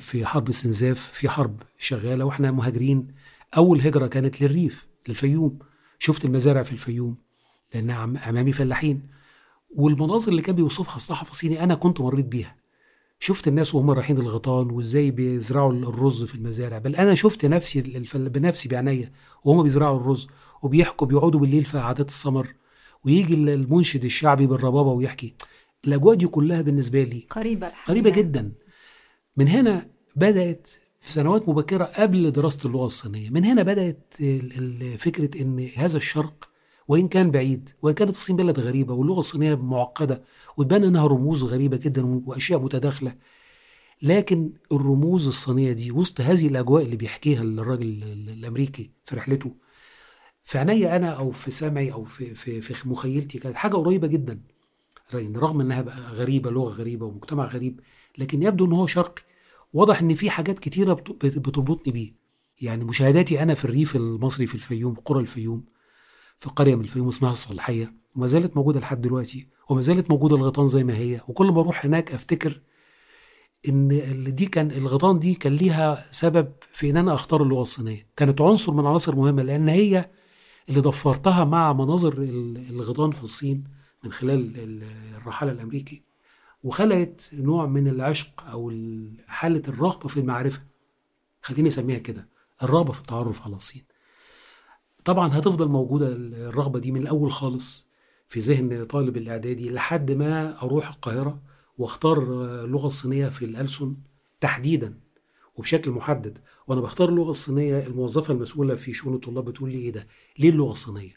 في 0.00 0.26
حرب 0.26 0.48
استنزاف 0.48 1.10
في 1.12 1.28
حرب 1.28 1.62
شغالة 1.78 2.24
وإحنا 2.24 2.50
مهاجرين. 2.50 3.08
أول 3.56 3.80
هجرة 3.80 4.06
كانت 4.06 4.42
للريف 4.42 4.86
للفيوم. 5.08 5.58
شفت 5.98 6.24
المزارع 6.24 6.62
في 6.62 6.72
الفيوم 6.72 7.16
لأن 7.74 7.90
امامي 8.16 8.52
فلاحين. 8.52 9.02
والمناظر 9.76 10.28
اللي 10.28 10.42
كان 10.42 10.56
بيوصفها 10.56 10.96
الصحفي 10.96 11.30
الصيني 11.30 11.62
أنا 11.62 11.74
كنت 11.74 12.00
مريت 12.00 12.26
بيها. 12.26 12.56
شفت 13.20 13.48
الناس 13.48 13.74
وهم 13.74 13.90
رايحين 13.90 14.18
الغيطان 14.18 14.70
وإزاي 14.70 15.10
بيزرعوا 15.10 15.72
الرز 15.72 16.24
في 16.24 16.34
المزارع. 16.34 16.78
بل 16.78 16.96
أنا 16.96 17.14
شفت 17.14 17.46
نفسي 17.46 17.80
بنفسي 18.14 18.68
بعينيا 18.68 19.12
وهم 19.44 19.62
بيزرعوا 19.62 20.00
الرز 20.00 20.28
وبيحكوا 20.62 21.06
بيقعدوا 21.06 21.40
بالليل 21.40 21.64
في 21.64 21.78
قعدات 21.78 22.08
السمر. 22.08 22.54
ويجي 23.04 23.34
المنشد 23.34 24.04
الشعبي 24.04 24.46
بالربابه 24.46 24.90
ويحكي. 24.90 25.34
الأجواء 25.86 26.16
دي 26.16 26.26
كلها 26.26 26.62
بالنسبة 26.62 27.02
لي 27.02 27.26
قريبة 27.30 27.72
قريبة 27.86 28.10
جدا. 28.10 28.52
من 29.36 29.48
هنا 29.48 29.86
بدأت 30.16 30.70
في 31.04 31.12
سنوات 31.12 31.48
مبكرة 31.48 31.84
قبل 31.84 32.30
دراسة 32.30 32.66
اللغة 32.68 32.86
الصينية. 32.86 33.30
من 33.30 33.44
هنا 33.44 33.62
بدأت 33.62 34.14
فكرة 34.98 35.42
إن 35.42 35.68
هذا 35.76 35.96
الشرق 35.96 36.48
وإن 36.88 37.08
كان 37.08 37.30
بعيد 37.30 37.70
وإن 37.82 37.94
كانت 37.94 38.10
الصين 38.10 38.36
بلد 38.36 38.60
غريبة 38.60 38.94
واللغة 38.94 39.18
الصينية 39.18 39.54
معقدة 39.54 40.22
وتبان 40.56 40.84
إنها 40.84 41.06
رموز 41.06 41.44
غريبة 41.44 41.76
جدا 41.76 42.22
وأشياء 42.26 42.60
متداخلة 42.60 43.14
لكن 44.02 44.52
الرموز 44.72 45.26
الصينية 45.26 45.72
دي 45.72 45.90
وسط 45.92 46.20
هذه 46.20 46.46
الأجواء 46.46 46.82
اللي 46.84 46.96
بيحكيها 46.96 47.42
الراجل 47.42 48.02
الأمريكي 48.28 48.90
في 49.04 49.16
رحلته 49.16 49.54
في 50.44 50.58
عينيا 50.58 50.96
أنا 50.96 51.10
أو 51.10 51.30
في 51.30 51.50
سمعي 51.50 51.92
أو 51.92 52.04
في 52.04 52.34
في 52.34 52.60
في 52.60 52.88
مخيلتي 52.88 53.38
كانت 53.38 53.56
حاجة 53.56 53.76
قريبة 53.76 54.06
جدا 54.06 54.40
رغم 55.14 55.60
إنها 55.60 55.82
بقى 55.82 55.98
غريبة 56.00 56.50
لغة 56.50 56.70
غريبة 56.72 57.06
ومجتمع 57.06 57.46
غريب 57.46 57.80
لكن 58.18 58.42
يبدو 58.42 58.64
إن 58.66 58.72
هو 58.72 58.86
شرقي. 58.86 59.22
واضح 59.74 60.00
إن 60.00 60.14
في 60.14 60.30
حاجات 60.30 60.58
كتيرة 60.58 60.92
بتربطني 61.24 61.92
بيه. 61.92 62.14
يعني 62.60 62.84
مشاهداتي 62.84 63.42
أنا 63.42 63.54
في 63.54 63.64
الريف 63.64 63.96
المصري 63.96 64.46
في 64.46 64.54
الفيوم 64.54 64.94
قرى 64.94 65.20
الفيوم 65.20 65.64
في 66.36 66.50
قرية 66.50 66.74
من 66.74 66.84
الفيوم 66.84 67.08
اسمها 67.08 67.32
الصالحية 67.32 67.94
وما 68.16 68.26
زالت 68.26 68.56
موجودة 68.56 68.80
لحد 68.80 69.00
دلوقتي 69.00 69.48
وما 69.68 69.80
زالت 69.80 70.10
موجودة 70.10 70.36
الغيطان 70.36 70.66
زي 70.66 70.84
ما 70.84 70.96
هي. 70.96 71.20
وكل 71.28 71.46
ما 71.46 71.60
أروح 71.60 71.84
هناك 71.86 72.12
أفتكر 72.12 72.60
إن 73.68 74.34
دي 74.34 74.46
كان 74.46 74.70
الغيطان 74.70 75.18
دي 75.18 75.34
كان 75.34 75.56
ليها 75.56 76.04
سبب 76.10 76.52
في 76.72 76.90
إن 76.90 76.96
أنا 76.96 77.14
أختار 77.14 77.42
اللغة 77.42 77.62
الصينية. 77.62 78.06
كانت 78.16 78.40
عنصر 78.40 78.72
من 78.72 78.86
عناصر 78.86 79.16
مهمة 79.16 79.42
لأن 79.42 79.68
هي 79.68 80.10
اللي 80.68 80.80
ضفرتها 80.80 81.44
مع 81.44 81.72
مناظر 81.72 82.14
الغيطان 82.70 83.10
في 83.10 83.22
الصين 83.22 83.64
من 84.04 84.12
خلال 84.12 84.52
الرحالة 85.16 85.52
الأمريكي. 85.52 86.02
وخلقت 86.64 87.30
نوع 87.32 87.66
من 87.66 87.88
العشق 87.88 88.42
أو 88.50 88.72
حالة 89.26 89.62
الرغبة 89.68 90.08
في 90.08 90.20
المعرفة. 90.20 90.62
خليني 91.42 91.68
أسميها 91.68 91.98
كده 91.98 92.28
الرغبة 92.62 92.92
في 92.92 92.98
التعرف 92.98 93.42
على 93.42 93.56
الصين 93.56 93.82
طبعا 95.04 95.38
هتفضل 95.38 95.68
موجودة 95.68 96.08
الرغبة 96.16 96.78
دي 96.78 96.92
من 96.92 97.00
الأول 97.02 97.32
خالص 97.32 97.88
في 98.28 98.40
ذهن 98.40 98.84
طالب 98.86 99.16
الإعدادي 99.16 99.70
لحد 99.70 100.10
ما 100.12 100.62
أروح 100.62 100.88
القاهرة 100.88 101.42
وأختار 101.78 102.18
اللغة 102.64 102.86
الصينية 102.86 103.28
في 103.28 103.44
الألسن 103.44 103.96
تحديدا 104.40 104.98
وبشكل 105.56 105.90
محدد. 105.90 106.38
وأنا 106.66 106.80
بختار 106.80 107.08
اللغة 107.08 107.30
الصينية 107.30 107.86
الموظفة 107.86 108.34
المسؤولة 108.34 108.74
في 108.74 108.92
شؤون 108.92 109.14
الطلاب 109.14 109.44
بتقول 109.44 109.70
لي 109.70 109.78
إيه 109.78 109.92
ده؟ 109.92 110.06
ليه 110.38 110.50
اللغة 110.50 110.72
الصينية؟ 110.72 111.14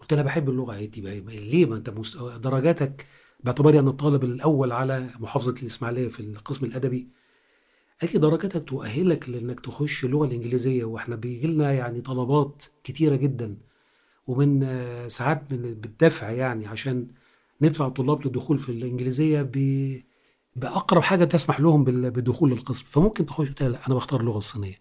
قلت 0.00 0.14
لها 0.14 0.22
بحب 0.22 0.48
اللغة. 0.50 0.72
عادي 0.74 1.00
ليه؟ 1.00 1.66
ما 1.66 1.76
أنت. 1.76 1.90
درجاتك 2.42 3.06
باعتباري 3.40 3.78
أنا 3.78 3.90
الطالب 3.90 4.24
الأول 4.24 4.72
على 4.72 5.10
محافظة 5.20 5.54
الإسماعيلية 5.62 6.08
في 6.08 6.20
القسم 6.20 6.66
الأدبي 6.66 7.08
قالت 8.00 8.14
لي 8.14 8.20
درجاتك 8.20 8.68
تؤهلك 8.68 9.28
لإنك 9.28 9.60
تخش 9.60 10.04
اللغة 10.04 10.26
الإنجليزية 10.26 10.84
وإحنا 10.84 11.16
بيجي 11.16 11.46
لنا 11.46 11.72
يعني 11.72 12.00
طلبات 12.00 12.64
كتيرة 12.84 13.16
جدا 13.16 13.56
ومن 14.26 14.62
آه، 14.64 15.08
ساعات 15.08 15.52
من 15.52 15.62
بالدفع 15.74 16.30
يعني 16.30 16.66
عشان 16.66 17.06
ندفع 17.62 17.86
الطلاب 17.86 18.26
للدخول 18.26 18.58
في 18.58 18.68
الإنجليزية 18.68 19.42
ب... 19.42 19.52
بأقرب 20.56 21.02
حاجة 21.02 21.24
تسمح 21.24 21.60
لهم 21.60 21.84
بالدخول 21.84 22.50
للقسم 22.50 22.84
فممكن 22.84 23.26
تخش؟ 23.26 23.48
قلت 23.48 23.62
لأ 23.62 23.86
أنا 23.86 23.94
بختار 23.94 24.20
اللغة 24.20 24.38
الصينية 24.38 24.80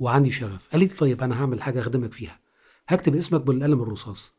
وعندي 0.00 0.30
شغف. 0.30 0.68
قالت 0.72 0.92
لي 0.92 0.98
طيب 0.98 1.22
أنا 1.22 1.40
هعمل 1.42 1.62
حاجة 1.62 1.80
أخدمك 1.80 2.12
فيها. 2.12 2.40
هكتب 2.88 3.16
اسمك 3.16 3.40
بالقلم 3.40 3.82
الرصاص. 3.82 4.35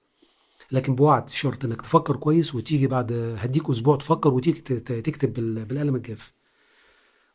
لكن 0.72 0.96
بوعد 0.96 1.30
شرط 1.30 1.66
إنك 1.66 1.82
تفكر 1.82 2.16
كويس 2.16 2.56
وتيجي 2.56 2.88
بعد 2.88 3.12
هديك 3.38 3.70
أسبوع 3.70 3.96
تفكر 3.98 4.34
وتيجي 4.34 4.62
تكتب 4.80 5.34
بالقلم 5.34 5.96
الجاف. 5.96 6.34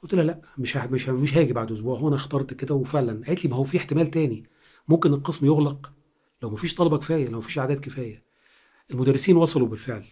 قلت 0.03 0.15
لها 0.15 0.25
لا 0.25 0.43
مش 0.59 0.77
مش 0.77 1.09
مش 1.09 1.37
هاجي 1.37 1.53
بعد 1.53 1.73
أسبوع 1.73 1.99
هو 1.99 2.09
أنا 2.09 2.17
اخترت 2.17 2.55
كده 2.55 2.75
وفعلا. 2.75 3.25
قالت 3.27 3.45
لي 3.45 3.51
ما 3.51 3.57
هو 3.57 3.65
في 3.65 3.77
احتمال 3.79 4.11
تاني. 4.11 4.47
ممكن 4.89 5.15
القسم 5.15 5.47
يغلق. 5.47 5.93
لو 6.43 6.51
ما 6.51 6.57
فيش 6.57 6.75
طلبه 6.75 6.99
كفايه 6.99 7.27
لو 7.29 7.33
ما 7.33 7.41
فيش 7.41 7.59
أعداد 7.59 7.81
كفاية. 7.81 8.23
المدرسين 8.91 9.37
وصلوا 9.37 9.69
بالفعل. 9.69 10.05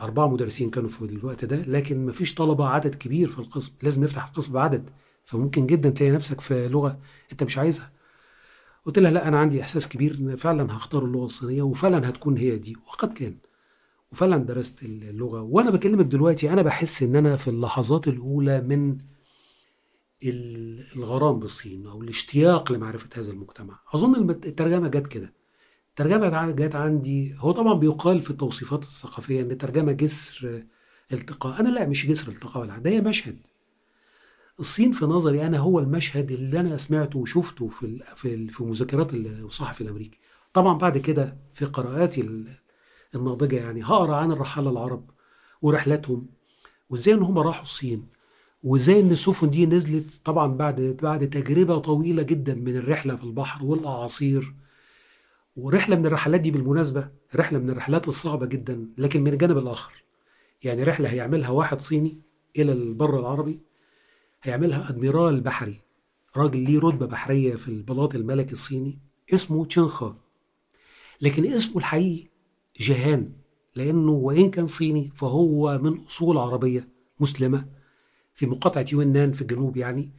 أربعة 0.00 0.26
مدرسين 0.28 0.70
كانوا 0.70 0.88
في 0.88 1.02
الوقت 1.02 1.44
ده 1.44 1.56
لكن 1.56 2.06
ما 2.06 2.12
فيش 2.12 2.34
طلبة 2.34 2.66
عدد 2.66 2.94
كبير 2.94 3.28
في 3.28 3.38
القسم. 3.38 3.72
لازم 3.82 4.04
نفتح 4.04 4.26
القسم 4.26 4.52
بعدد. 4.52 4.90
فممكن 5.24 5.66
جدا 5.66 5.90
تلاقي 5.90 6.12
نفسك 6.12 6.40
في 6.40 6.68
لغة 6.68 6.98
أنت 7.32 7.42
مش 7.44 7.58
عايزها. 7.58 7.92
قلت 8.88 8.98
لها 8.98 9.10
لا 9.10 9.28
أنا 9.28 9.38
عندي 9.38 9.62
إحساس 9.62 9.88
كبير 9.88 10.14
إن 10.14 10.36
فعلا 10.36 10.76
هختار 10.76 11.04
اللغة 11.04 11.24
الصينية 11.24 11.62
وفعلا 11.62 12.08
هتكون 12.08 12.38
هي 12.38 12.58
دي. 12.58 12.76
وقد 12.86 13.12
كان. 13.12 13.36
وفعلا 14.12 14.36
درست 14.36 14.82
اللغة. 14.82 15.42
وأنا 15.42 15.70
بكلمك 15.70 16.06
دلوقتي 16.06 16.52
أنا 16.52 16.62
بحس 16.62 17.02
إن 17.02 17.16
أنا 17.16 17.36
في 17.36 17.48
اللحظات 17.48 18.08
الأولى 18.08 18.60
من 18.60 18.98
الغرام 20.96 21.38
بالصين 21.38 21.86
أو 21.86 22.02
الاشتياق 22.02 22.72
لمعرفة 22.72 23.08
هذا 23.14 23.32
المجتمع. 23.32 23.80
أظن 23.94 24.30
الترجمة 24.30 24.88
جت 24.88 25.06
كده. 25.06 25.32
الترجمة 25.90 26.50
جت 26.50 26.74
عندي. 26.74 27.34
هو 27.38 27.50
طبعا 27.52 27.74
بيقال 27.74 28.22
في 28.22 28.30
التوصيفات 28.30 28.82
الثقافية 28.82 29.42
إن 29.42 29.50
الترجمة 29.50 29.92
جسر 29.92 30.62
التقاء. 31.12 31.60
أنا 31.60 31.68
لا 31.68 31.86
مش 31.86 32.06
جسر 32.06 32.32
التقاء 32.32 32.62
ولا 32.62 32.78
ده 32.78 32.90
هي 32.90 33.00
مشهد. 33.00 33.38
الصين 34.60 34.92
في 34.92 35.04
نظري 35.04 35.46
أنا 35.46 35.58
هو 35.58 35.78
المشهد 35.78 36.30
اللي 36.30 36.60
أنا 36.60 36.76
سمعته 36.76 37.18
وشفته 37.18 37.68
في 37.68 37.98
في 38.48 38.64
مذكرات 38.64 39.14
الصحفي 39.14 39.80
الأمريكي. 39.80 40.18
طبعا 40.52 40.78
بعد 40.78 40.98
كده 40.98 41.36
في 41.52 41.64
قراءاتي 41.64 42.44
الناضجة 43.14 43.56
يعني 43.56 43.84
هقرأ 43.84 44.16
عن 44.16 44.32
الرحالة 44.32 44.70
العرب 44.70 45.10
ورحلاتهم 45.62 46.26
وإزاي 46.90 47.14
إن 47.14 47.22
هم 47.22 47.38
راحوا 47.38 47.62
الصين 47.62 48.06
وإزاي 48.62 49.00
إن 49.00 49.10
السفن 49.10 49.50
دي 49.50 49.66
نزلت 49.66 50.20
طبعا 50.24 50.46
بعد 50.56 50.80
بعد 51.02 51.30
تجربة 51.30 51.78
طويلة 51.78 52.22
جدا 52.22 52.54
من 52.54 52.76
الرحلة 52.76 53.16
في 53.16 53.24
البحر 53.24 53.64
والأعاصير. 53.64 54.54
ورحلة 55.56 55.96
من 55.96 56.06
الرحلات 56.06 56.40
دي 56.40 56.50
بالمناسبة 56.50 57.08
رحلة 57.36 57.58
من 57.58 57.70
الرحلات 57.70 58.08
الصعبة 58.08 58.46
جدا 58.46 58.88
لكن 58.98 59.22
من 59.24 59.32
الجانب 59.32 59.58
الآخر. 59.58 60.04
يعني 60.62 60.82
رحلة 60.82 61.08
هيعملها 61.08 61.50
واحد 61.50 61.80
صيني 61.80 62.20
إلى 62.58 62.72
البر 62.72 63.20
العربي 63.20 63.60
هيعملها 64.42 64.90
أدميرال 64.90 65.40
بحري 65.40 65.80
راجل 66.36 66.58
ليه 66.58 66.78
رتبة 66.80 67.06
بحرية 67.06 67.56
في 67.56 67.68
البلاط 67.68 68.14
الملكي 68.14 68.52
الصيني 68.52 68.98
اسمه 69.34 69.64
تشينخا 69.64 70.16
لكن 71.20 71.44
اسمه 71.46 71.78
الحقيقي 71.78 72.28
جهان 72.80 73.32
لأنه 73.76 74.12
وإن 74.12 74.50
كان 74.50 74.66
صيني 74.66 75.10
فهو 75.14 75.78
من 75.78 75.98
أصول 75.98 76.38
عربية 76.38 76.88
مسلمة 77.20 77.66
في 78.34 78.46
مقاطعه 78.46 78.86
يونان 78.92 79.32
في 79.32 79.42
الجنوب 79.42 79.76
يعني. 79.76 80.10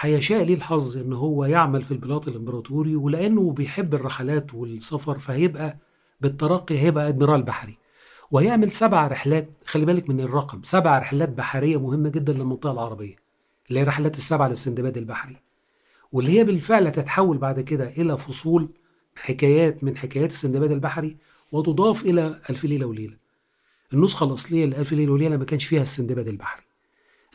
هيشاء 0.00 0.42
ليه 0.44 0.54
الحظ 0.54 0.98
إن 0.98 1.12
هو 1.12 1.44
يعمل 1.44 1.82
في 1.82 1.92
البلاط 1.92 2.28
الإمبراطوري 2.28 2.96
ولأنه 2.96 3.52
بيحب 3.52 3.94
الرحلات 3.94 4.54
والسفر 4.54 5.18
فهيبقى 5.18 5.78
بالترقي 6.20 6.78
هيبقى 6.78 7.08
أدميرال 7.08 7.42
بحري. 7.42 7.78
وهيعمل 8.32 8.70
سبع 8.70 9.06
رحلات 9.06 9.48
خلي 9.66 9.86
بالك 9.86 10.08
من 10.10 10.20
الرقم 10.20 10.62
سبع 10.62 10.98
رحلات 10.98 11.28
بحرية 11.28 11.80
مهمة 11.80 12.08
جدا 12.08 12.32
للمنطقة 12.32 12.72
العربية 12.72 13.16
اللي 13.68 13.80
هي 13.80 13.84
رحلات 13.84 14.16
السبعة 14.16 14.48
للسندباد 14.48 14.96
البحري 14.96 15.36
واللي 16.12 16.38
هي 16.38 16.44
بالفعل 16.44 16.92
تتحول 16.92 17.38
بعد 17.38 17.60
كده 17.60 17.88
إلى 17.88 18.18
فصول 18.18 18.68
حكايات 19.16 19.84
من 19.84 19.96
حكايات 19.96 20.30
السندباد 20.30 20.72
البحري 20.72 21.16
وتضاف 21.52 22.04
إلى 22.04 22.40
ألف 22.50 22.64
ليلة 22.64 22.86
وليلة. 22.86 23.16
النسخة 23.94 24.24
الأصلية 24.26 24.66
لألف 24.66 24.92
ليلة 24.92 25.12
وليلة 25.12 25.36
ما 25.36 25.44
كانش 25.44 25.64
فيها 25.64 25.82
السندباد 25.82 26.28
البحري. 26.28 26.62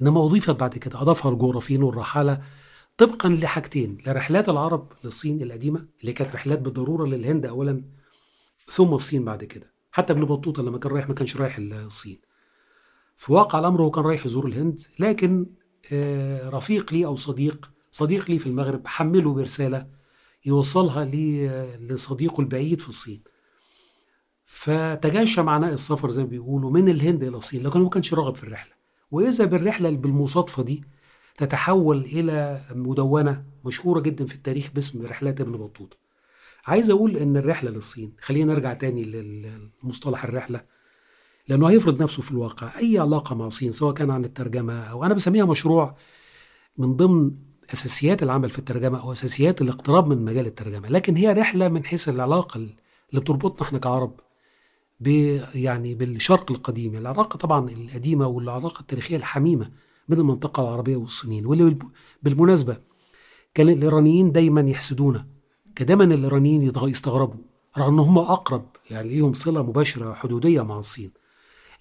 إنما 0.01 0.25
أضيفت 0.25 0.60
بعد 0.60 0.77
كده 0.77 1.01
أضافها 1.01 1.31
الجغرافيين 1.31 1.83
والرحالة 1.83 2.41
طبقا 2.97 3.29
لحاجتين 3.29 3.97
لرحلات 4.07 4.49
العرب 4.49 4.91
للصين 5.03 5.41
القديمة 5.41 5.86
اللي 6.01 6.13
كانت 6.13 6.36
رحلات 6.36 6.60
بالضرورة 6.60 7.05
للهند 7.05 7.45
أولا 7.45 7.81
ثم 8.65 8.93
الصين 8.93 9.25
بعد 9.25 9.43
كده. 9.43 9.76
حتى 9.97 10.13
ابن 10.13 10.25
بطوطة 10.25 10.63
لما 10.63 10.77
كان 10.77 10.91
رايح 10.91 11.07
ما 11.10 11.13
كانش 11.15 11.38
رايح 11.38 11.57
الصين. 11.57 12.19
في 13.15 13.33
واقع 13.33 13.60
الأمر 13.60 13.81
هو 13.81 13.91
كان 13.91 14.03
رايح 14.03 14.25
يزور 14.25 14.45
الهند 14.47 14.81
لكن 14.99 15.45
آه، 15.93 16.49
رفيق 16.49 16.93
لي 16.93 17.05
أو 17.05 17.15
صديق 17.15 17.71
صديق 17.91 18.31
لي 18.31 18.39
في 18.39 18.47
المغرب 18.47 18.88
حمله 18.88 19.33
برسالة 19.33 19.88
يوصلها 20.45 21.05
لصديقه 21.79 22.41
البعيد 22.41 22.81
في 22.81 22.89
الصين. 22.89 23.23
فتجاشى 24.45 25.41
معناه 25.41 25.73
السفر 25.73 26.10
زي 26.10 26.23
ما 26.23 26.29
بيقولوا 26.29 26.71
من 26.71 26.89
الهند 26.89 27.23
إلى 27.23 27.38
الصين 27.38 27.63
لكنه 27.63 27.83
ما 27.83 27.89
كانش 27.89 28.13
راغب 28.13 28.36
في 28.36 28.43
الرحلة. 28.43 28.73
وإذا 29.12 29.45
بالرحلة 29.45 29.89
بالمصادفة 29.89 30.63
دي 30.63 30.83
تتحول 31.38 32.03
إلى 32.03 32.62
مدونة 32.75 33.45
مشهورة 33.65 33.99
جدا 33.99 34.25
في 34.25 34.36
التاريخ 34.36 34.71
باسم 34.75 35.05
رحلات 35.05 35.41
ابن 35.41 35.51
بطوطة. 35.51 36.07
عايز 36.67 36.89
أقول 36.89 37.17
إن 37.17 37.38
الرحلة 37.38 37.71
للصين 37.71 38.13
خلينا 38.21 38.53
نرجع 38.53 38.73
تاني 38.73 39.03
للمصطلح 39.03 40.23
الرحلة. 40.23 40.63
لأنه 41.47 41.69
هيفرض 41.69 42.01
نفسه 42.01 42.21
في 42.21 42.32
الواقع. 42.32 42.80
أي 42.80 42.97
علاقة 42.97 43.36
مع 43.36 43.47
الصين 43.47 43.71
سواء 43.71 43.93
كان 43.93 44.12
عن 44.12 44.25
الترجمة 44.25 44.80
أو 44.80 45.03
أنا 45.03 45.13
بسميها 45.13 45.45
مشروع 45.45 45.97
من 46.77 46.95
ضمن 46.95 47.32
أساسيات 47.73 48.23
العمل 48.23 48.49
في 48.49 48.60
الترجمة 48.60 49.01
أو 49.01 49.12
أساسيات 49.12 49.62
الاقتراب 49.62 50.08
من 50.08 50.25
مجال 50.25 50.45
الترجمة. 50.45 50.89
لكن 50.89 51.15
هي 51.15 51.34
رحلة 51.34 51.67
من 51.67 51.86
حيث 51.86 52.10
العلاقة 52.10 52.58
اللي 52.58 53.21
بتربطنا 53.21 53.67
إحنا 53.67 53.80
كعرب 53.80 54.19
يعني 55.56 55.95
بالشرق 55.95 56.51
القديم. 56.51 56.95
العلاقة 56.95 57.38
طبعا 57.38 57.69
القديمة 57.69 58.27
والعلاقة 58.27 58.82
التاريخية 58.82 59.15
الحميمة 59.15 59.71
بين 60.08 60.19
المنطقة 60.19 60.63
العربية 60.63 60.95
والصينيين. 60.95 61.45
واللي 61.45 61.77
بالمناسبة 62.23 62.77
كان 63.53 63.69
الإيرانيين 63.69 64.32
دايما 64.32 64.62
يحسدونا. 64.62 65.37
كان 65.77 65.87
دايما 65.87 66.03
الإيرانيين 66.03 66.71
يستغربوا 66.83 67.39
رغم 67.77 67.93
أن 67.93 67.99
هم 67.99 68.17
أقرب 68.17 68.65
يعني 68.91 69.09
ليهم 69.09 69.33
صلة 69.33 69.63
مباشرة 69.63 70.13
حدودية 70.13 70.61
مع 70.61 70.79
الصين. 70.79 71.11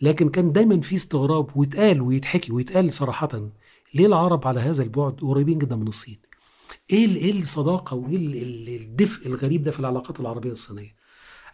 لكن 0.00 0.28
كان 0.28 0.52
دايما 0.52 0.80
في 0.80 0.96
استغراب 0.96 1.50
ويتقال 1.56 2.00
ويتحكي 2.02 2.52
ويتقال 2.52 2.92
صراحة 2.92 3.50
ليه 3.94 4.06
العرب 4.06 4.46
على 4.48 4.60
هذا 4.60 4.82
البعد 4.82 5.20
قريبين 5.20 5.58
جدا 5.58 5.76
من 5.76 5.88
الصين؟ 5.88 6.18
إيه 6.92 7.16
إيه 7.16 7.42
الصداقة 7.42 7.94
وإيه 7.94 8.16
الدفء 8.76 9.26
الغريب 9.26 9.62
ده 9.62 9.70
في 9.70 9.80
العلاقات 9.80 10.20
العربية 10.20 10.52
الصينية؟ 10.52 10.94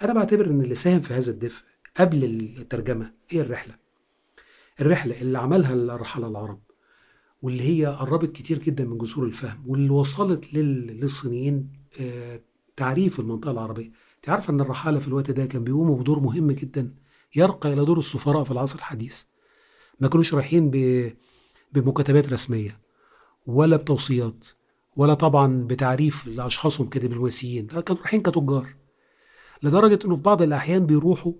أنا 0.03 0.13
بعتبر 0.13 0.47
إن 0.47 0.61
اللي 0.61 0.75
ساهم 0.75 1.01
في 1.01 1.15
هذا 1.15 1.31
الدفء 1.31 1.65
قبل 1.97 2.25
الترجمة 2.25 3.13
هي 3.29 3.41
الرحلة. 3.41 3.75
الرحلة 4.81 5.21
اللي 5.21 5.39
عملها 5.39 5.75
الرحالة 5.75 6.27
العرب 6.29 6.61
واللي 7.43 7.63
هي 7.63 7.87
قربت 7.87 8.33
كتير 8.37 8.59
جدا 8.59 8.85
من 8.85 8.99
جسور 8.99 9.25
الفهم 9.25 9.65
واللي 9.67 9.91
وصلت 9.91 10.55
للصينيين 10.55 11.82
تعريف 12.77 13.21
المنطقة 13.21 13.51
العربية. 13.51 13.91
انت 14.17 14.29
عارفة 14.29 14.53
أن 14.53 14.61
الرحالة 14.61 14.99
في 14.99 15.09
الوقت 15.09 15.31
ده 15.31 15.47
كان 15.47 15.65
بيقوموا 15.65 15.99
بدور 15.99 16.21
مهم 16.21 16.53
جدا 16.53 16.95
يرقى 17.37 17.73
إلى 17.73 17.85
دور 17.85 17.99
السفراء 17.99 18.45
في 18.45 18.51
العصر 18.51 18.79
الحديث. 18.79 19.23
ما 20.01 20.09
كانوش 20.09 20.35
رايحين 20.35 20.71
بمكاتبات 21.73 22.33
رسمية 22.33 22.81
ولا 23.47 23.77
بتوصيات 23.77 24.47
ولا 24.97 25.15
طبعا 25.15 25.65
بتعريف 25.67 26.27
لأشخاصهم 26.27 26.89
كدبلوماسيين 26.89 27.67
لا 27.73 27.81
كانوا 27.81 28.03
رايحين 28.03 28.23
كتجار. 28.23 28.75
لدرجة 29.63 29.99
إنه 30.07 30.17
في 30.17 30.23
بعض 30.23 30.43
الأحيان 30.43 30.87
بيروحوا 30.87 31.33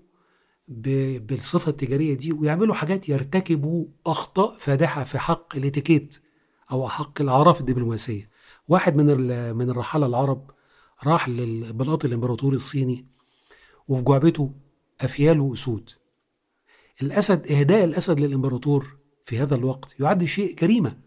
بالصفة 0.67 1.69
التجارية 1.69 2.13
دي 2.13 2.33
ويعملوا 2.33 2.75
حاجات 2.75 3.09
يرتكبوا 3.09 3.85
أخطاء 4.07 4.57
فادحة 4.57 5.03
في 5.03 5.19
حق 5.19 5.55
الإتيكيت 5.55 6.19
أو 6.71 6.89
حق 6.89 7.21
الأعراف 7.21 7.59
الدبلوماسية. 7.59 8.32
واحد 8.67 8.95
من 8.95 9.05
من 9.55 9.69
الرحالة 9.69 10.05
العرب 10.05 10.51
راح 11.03 11.29
للبلاط 11.29 12.05
الإمبراطوري 12.05 12.55
الصيني 12.55 13.05
وفي 13.87 14.03
جعبته 14.03 14.51
أفيال 15.01 15.39
وأسود. 15.39 15.89
الأسد 17.01 17.51
إهداء 17.51 17.83
الأسد 17.83 18.19
للإمبراطور 18.19 18.95
في 19.25 19.39
هذا 19.39 19.55
الوقت 19.55 19.99
يعد 19.99 20.23
شيء 20.23 20.55
جريمه 20.55 20.97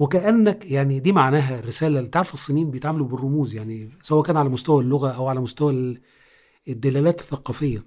وكأنك 0.00 0.70
يعني 0.70 1.00
دي 1.00 1.12
معناها 1.12 1.58
الرساله 1.58 2.02
تعرف 2.02 2.32
الصينيين 2.34 2.70
بيتعاملوا 2.70 3.06
بالرموز 3.06 3.54
يعني 3.54 3.90
سواء 4.02 4.22
كان 4.24 4.36
على 4.36 4.48
مستوى 4.48 4.82
اللغة 4.82 5.10
أو 5.10 5.26
على 5.28 5.40
مستوى 5.40 5.72
ال- 5.72 6.00
الدلالات 6.68 7.20
الثقافية. 7.20 7.84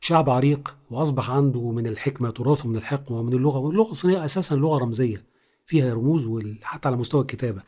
شعب 0.00 0.30
عريق 0.30 0.76
وأصبح 0.90 1.30
عنده 1.30 1.70
من 1.70 1.86
الحكمة 1.86 2.30
تراثه 2.30 2.68
من 2.68 2.76
الحكمه 2.76 3.18
ومن 3.18 3.32
اللغة. 3.32 3.58
واللغة 3.58 3.90
الصينية 3.90 4.24
أساسا 4.24 4.54
لغة 4.54 4.78
رمزية 4.78 5.24
فيها 5.66 5.94
رموز 5.94 6.26
وال- 6.26 6.58
حتى 6.62 6.88
على 6.88 6.96
مستوى 6.96 7.20
الكتابة. 7.20 7.62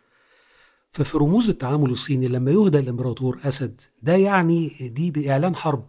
ففي 0.92 1.18
رموز 1.18 1.50
التعامل 1.50 1.90
الصيني 1.90 2.28
لما 2.28 2.50
يهدى 2.50 2.78
الإمبراطور 2.78 3.38
أسد 3.44 3.80
ده 4.02 4.16
يعني 4.16 4.68
دي 4.80 5.10
بإعلان 5.10 5.56
حرب 5.56 5.84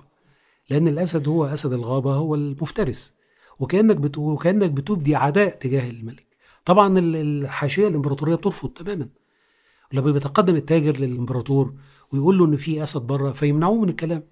لأن 0.69 0.87
الأسد 0.87 1.27
هو 1.27 1.45
أسد 1.45 1.73
الغابة 1.73 2.13
هو 2.13 2.35
المفترس 2.35 3.13
وكأنك 3.59 3.95
بت... 3.95 4.17
وكأنك 4.17 4.69
بتبدي 4.71 5.15
عداء 5.15 5.49
تجاه 5.49 5.89
الملك. 5.89 6.25
طبعا 6.65 6.99
ال- 6.99 7.15
الحاشية 7.15 7.87
الإمبراطورية 7.87 8.35
بترفض 8.35 8.69
تماما. 8.69 9.07
لما 9.93 10.11
بيتقدم 10.11 10.55
التاجر 10.55 10.97
للإمبراطور 10.97 11.73
ويقول 12.11 12.37
له 12.37 12.45
إن 12.45 12.55
في 12.55 12.83
أسد 12.83 13.01
بره 13.01 13.31
فيمنعوه 13.31 13.81
من 13.81 13.89
الكلام. 13.89 14.23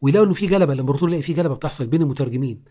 ويلاقوا 0.00 0.26
إن 0.26 0.32
في 0.32 0.46
جلبه 0.46 0.72
الإمبراطور 0.72 1.08
يلاقي 1.08 1.22
في 1.22 1.32
جلبه 1.32 1.54
بتحصل 1.54 1.86
بين 1.86 2.02
المترجمين. 2.02 2.64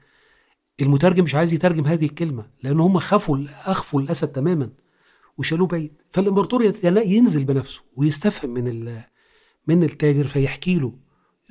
المترجم 0.81 1.23
مش 1.23 1.35
عايز 1.35 1.53
يترجم 1.53 1.85
هذه 1.85 2.05
الكلمة 2.05 2.45
لأن 2.63 2.79
هم 2.79 2.99
خافوا 2.99 3.37
أخفوا 3.65 4.01
الأسد 4.01 4.27
تماما. 4.27 4.69
وشالوه 5.37 5.67
بعيد. 5.67 5.93
فالإمبراطور 6.09 6.73
ينزل 6.85 7.43
بنفسه 7.45 7.83
ويستفهم 7.97 8.49
من 8.49 8.95
من 9.67 9.83
التاجر 9.83 10.27
فيحكي 10.27 10.79
له 10.79 10.93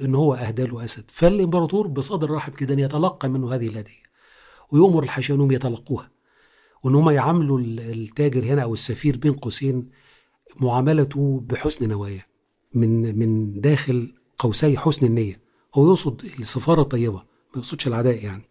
إن 0.01 0.15
هو 0.15 0.35
أهدى 0.35 0.67
له 0.67 0.85
أسد. 0.85 1.05
فالإمبراطور 1.09 1.87
بصدر 1.87 2.31
رحب 2.31 2.53
جدا 2.61 2.83
يتلقى 2.83 3.29
منه 3.29 3.55
هذه 3.55 3.67
الهدية 3.67 4.03
ويؤمر 4.73 5.03
الحاشيه 5.03 5.35
انهم 5.35 5.51
يتلقوها 5.53 6.11
وإن 6.83 6.95
هم 6.95 7.11
يعاملوا 7.11 7.59
ال- 7.59 7.81
التاجر 7.81 8.45
هنا 8.45 8.63
أو 8.63 8.73
السفير 8.73 9.17
بين 9.17 9.33
قوسين 9.33 9.91
معاملته 10.61 11.41
بحسن 11.47 11.89
نوايا 11.89 12.23
من 12.75 13.19
من 13.19 13.61
داخل 13.61 14.15
قوسي 14.39 14.79
حسن 14.79 15.07
النية. 15.07 15.41
هو 15.75 15.87
يقصد 15.89 16.23
السفارة 16.41 16.83
الطيبة 16.83 17.17
ما 17.17 17.25
يقصدش 17.57 17.87
العداء 17.87 18.25
يعني. 18.25 18.43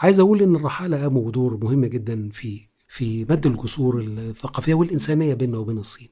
عايز 0.00 0.20
أقول 0.20 0.42
إن 0.42 0.56
الرحالة 0.56 1.02
قاموا 1.02 1.28
بدور 1.28 1.56
مهم 1.64 1.84
جدا 1.84 2.28
في 2.32 2.60
في 2.92 3.24
مد 3.24 3.46
الجسور 3.46 4.00
الثقافية 4.00 4.74
والإنسانية 4.74 5.34
بيننا 5.34 5.58
وبين 5.58 5.78
الصين. 5.78 6.08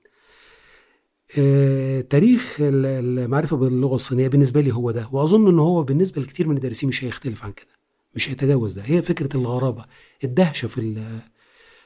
آه، 1.38 2.00
تاريخ 2.00 2.56
ال- 2.60 2.86
المعرفة 2.86 3.56
باللغة 3.56 3.94
الصينية 3.94 4.28
بالنسبة 4.28 4.60
لي 4.60 4.74
هو 4.74 4.90
ده 4.90 5.08
وأظن 5.12 5.48
إن 5.48 5.58
هو 5.58 5.82
بالنسبة 5.82 6.22
لكثير 6.22 6.48
من 6.48 6.56
الدارسين 6.56 6.88
مش 6.88 7.04
هيختلف 7.04 7.44
عن 7.44 7.52
كده 7.52 7.68
مش 8.14 8.30
هيتجاوز 8.30 8.72
ده. 8.72 8.82
هي 8.82 9.02
فكرة 9.02 9.36
الغرابة 9.36 9.84
الدهشة 10.24 10.68
في 10.68 11.02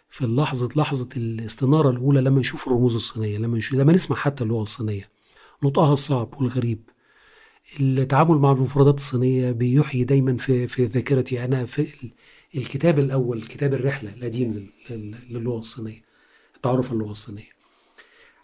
في 0.08 0.24
اللحظة 0.24 0.68
لحظة 0.76 1.08
الاستنارة 1.16 1.90
الأولى 1.90 2.20
لما 2.20 2.40
نشوف 2.40 2.66
الرموز 2.66 2.94
الصينية 2.94 3.38
لما 3.38 3.58
نشوف 3.58 3.78
لما 3.78 3.92
نسمع 3.92 4.16
حتى 4.16 4.44
اللغة 4.44 4.62
الصينية. 4.62 5.10
نطقها 5.62 5.92
الصعب 5.92 6.34
والغريب. 6.40 6.90
التعامل 7.80 8.38
مع 8.38 8.52
المفردات 8.52 8.94
الصينية 8.94 9.50
بيحيي 9.52 10.04
دايما 10.04 10.36
في 10.36 10.68
في 10.68 10.84
ذاكرتي 10.84 11.44
أنا 11.44 11.66
في 11.66 11.86
الكتاب 12.56 12.98
الأول 12.98 13.42
كتاب 13.42 13.74
الرحلة 13.74 14.14
القديم 14.14 14.52
لل- 14.52 14.70
لل- 14.90 15.16
للغة 15.30 15.58
الصينية 15.58 16.02
تعرف 16.62 16.92
اللغة 16.92 17.10
الصينية. 17.10 17.48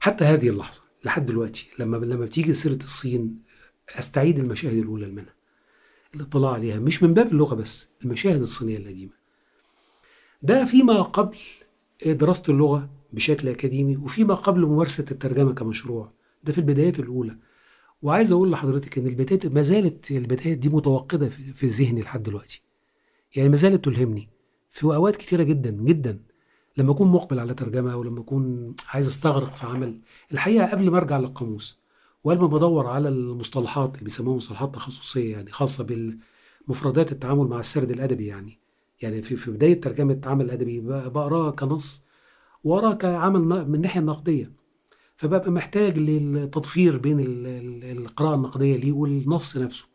حتى 0.01 0.25
هذه 0.25 0.49
اللحظة 0.49 0.83
لحد 1.05 1.27
دلوقتي 1.27 1.66
لما 1.79 1.96
لما 1.96 2.25
بتيجي 2.25 2.55
سيرة 2.55 2.75
الصين 2.85 3.42
أستعيد 3.99 4.38
المشاهد 4.38 4.77
الأولى 4.79 5.07
منها 5.07 5.35
الاطلاع 6.14 6.53
عليها 6.53 6.79
مش 6.79 7.03
من 7.03 7.14
باب 7.14 7.33
اللغة 7.33 7.55
بس 7.55 7.88
المشاهد 8.05 8.40
الصينية 8.40 8.77
القديمة. 8.77 9.12
ده 10.42 10.64
فيما 10.64 11.03
قبل 11.03 11.37
دراسة 12.07 12.53
اللغة 12.53 12.90
بشكل 13.12 13.49
أكاديمي 13.49 13.96
وفيما 13.96 14.35
قبل 14.35 14.66
ممارسة 14.66 15.05
الترجمة 15.11 15.53
كمشروع. 15.55 16.12
ده 16.44 16.53
في 16.53 16.59
البدايات 16.59 17.01
الأولى. 17.01 17.37
وعايز 18.03 18.33
أقول 18.33 18.51
لحضرتك 18.51 18.99
إن 18.99 19.07
البدايات 19.07 19.46
ما 19.46 19.62
زالت 19.62 20.11
البدايات 20.11 20.59
دي 20.59 20.68
متوقدة 20.68 21.29
في 21.29 21.53
في 21.55 21.66
ذهني 21.66 22.01
لحد 22.01 22.23
دلوقتي. 22.23 22.62
يعني 23.37 23.49
ما 23.49 23.57
زالت 23.57 23.85
تلهمني 23.85 24.29
في 24.71 24.85
أوقات 24.85 25.16
كتيرة 25.16 25.43
جدا 25.43 25.71
جدا. 25.71 26.19
لما 26.77 26.93
أكون 26.93 27.09
مقبل 27.09 27.38
على 27.38 27.55
ترجمة 27.55 27.93
أو 27.93 28.03
لما 28.03 28.21
أكون 28.21 28.75
عايز 28.88 29.07
أستغرق 29.07 29.55
في 29.55 29.66
عمل 29.66 30.01
الحقيقة 30.33 30.71
قبل 30.71 30.90
ما 30.90 30.99
أرجع 30.99 31.19
للقاموس 31.19 31.81
وقبل 32.25 32.40
ما 32.40 32.47
بدور 32.47 32.87
على 32.87 33.09
المصطلحات 33.09 33.95
اللي 33.95 34.05
بيسموها 34.05 34.37
مصطلحات 34.37 34.75
تخصصية 34.75 35.33
يعني 35.33 35.51
خاصة 35.51 35.85
بالمفردات 35.85 37.12
التعامل 37.12 37.47
مع 37.47 37.61
السرد 37.61 37.90
الأدبي 37.90 38.27
يعني. 38.27 38.59
يعني 39.03 39.23
في 39.23 39.37
في 39.37 39.51
بداية 39.51 39.81
ترجمة 39.81 40.21
عمل 40.27 40.51
أدبي 40.51 40.81
بقراه 40.81 41.51
كنص 41.51 42.03
وأراه 42.64 42.93
كعمل 42.95 43.40
من 43.40 43.75
الناحية 43.75 44.01
النقدية. 44.01 44.53
فببقى 45.16 45.51
محتاج 45.51 45.99
للتضفير 45.99 46.97
بين 46.99 47.21
ال- 47.21 47.47
ال- 47.47 47.99
القراءة 47.99 48.35
النقدية 48.35 48.77
ليه 48.77 48.93
والنص 48.93 49.57
نفسه. 49.57 49.87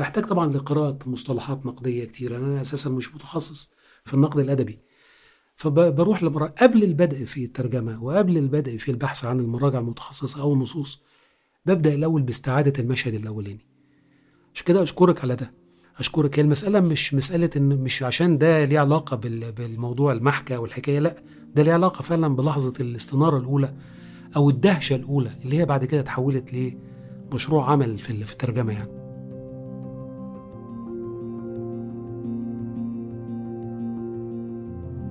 بحتاج 0.00 0.24
طبعا 0.24 0.52
لقراءة 0.52 0.98
مصطلحات 1.06 1.66
نقدية 1.66 2.04
كتير. 2.04 2.36
أنا 2.36 2.60
أساسا 2.60 2.90
مش 2.90 3.14
متخصص 3.14 3.72
في 4.04 4.14
النقد 4.14 4.38
الأدبي. 4.40 4.78
فبروح 5.56 6.22
لمرا 6.22 6.46
قبل 6.46 6.84
البدء 6.84 7.24
في 7.24 7.44
الترجمة 7.44 8.04
وقبل 8.04 8.38
البدء 8.38 8.76
في 8.76 8.90
البحث 8.90 9.24
عن 9.24 9.40
المراجع 9.40 9.78
المتخصصة 9.78 10.40
أو 10.40 10.52
النصوص 10.54 11.02
ببدأ 11.66 11.94
الأول 11.94 12.22
باستعادة 12.22 12.72
المشهد 12.82 13.14
الأولاني. 13.14 13.66
عشان 14.54 14.66
كده 14.66 14.82
أشكرك 14.82 15.20
على 15.22 15.36
ده. 15.36 15.52
أشكرك. 15.98 16.38
هي 16.38 16.42
المسألة 16.42 16.80
مش 16.80 17.14
مسألة 17.14 17.50
إن 17.56 17.68
مش 17.68 18.02
عشان 18.02 18.38
ده 18.38 18.64
ليه 18.64 18.78
علاقة 18.80 19.16
بال- 19.16 19.52
بالموضوع 19.52 20.12
المحكى 20.12 20.56
والحكايه 20.56 20.98
لأ 20.98 21.22
ده 21.54 21.62
ليه 21.62 21.72
علاقة 21.72 22.02
فعلا 22.02 22.36
بلحظة 22.36 22.72
الاستنارة 22.80 23.38
الأولى 23.38 23.74
أو 24.36 24.50
الدهشة 24.50 24.96
الأولى 24.96 25.30
اللي 25.44 25.58
هي 25.58 25.64
بعد 25.64 25.84
كده 25.84 26.00
اتحولت 26.00 26.74
لمشروع 27.32 27.70
عمل 27.70 27.98
في 27.98 28.10
ال- 28.10 28.24
في 28.24 28.32
الترجمة 28.32 28.72
يعني. 28.72 28.99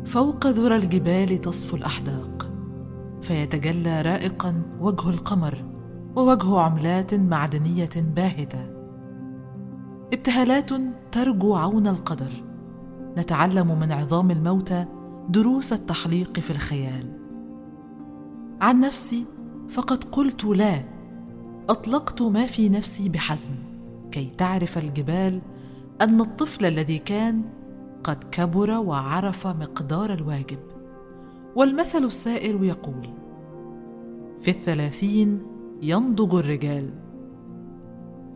فوق 0.10 0.48
ذرى 0.48 0.76
الجبال 0.76 1.42
تصفو 1.42 1.78
الأحداق. 1.78 2.52
فيتجلى 3.22 4.02
رائقا 4.02 4.62
وجه 4.80 5.10
القمر 5.10 5.66
ووجه 6.16 6.60
عملات 6.60 7.14
معدنية 7.14 7.90
باهتة. 7.96 8.70
ابتهالات 10.14 10.70
ترجو 11.12 11.56
عون 11.56 11.88
القدر. 11.88 12.32
نتعلم 13.18 13.80
من 13.80 13.92
عظام 13.92 14.32
الموتى 14.32 14.86
دروس 15.30 15.74
التحليق 15.74 16.40
في 16.40 16.52
الخيال. 16.52 17.20
عن 18.62 18.80
نفسي 18.80 19.26
فقد 19.70 20.04
قلت 20.04 20.46
لا 20.46 20.84
أطلقت 21.70 22.22
ما 22.22 22.46
في 22.46 22.70
نفسي 22.70 23.10
بحزم 23.10 23.56
كي 24.12 24.32
تعرف 24.38 24.78
الجبال 24.78 25.42
أن 26.02 26.22
الطفل 26.22 26.66
الذي 26.66 26.98
كان 26.98 27.59
قد 28.04 28.24
كبر 28.32 28.72
وعرف 28.72 29.48
مقدار 29.48 30.14
الواجب. 30.14 30.60
والمثل 31.56 32.04
السائر 32.04 32.64
يقول 32.64 33.10
في 34.40 34.52
الثلاثين 34.52 35.42
ينضج 35.82 36.36
الرجال. 36.36 36.90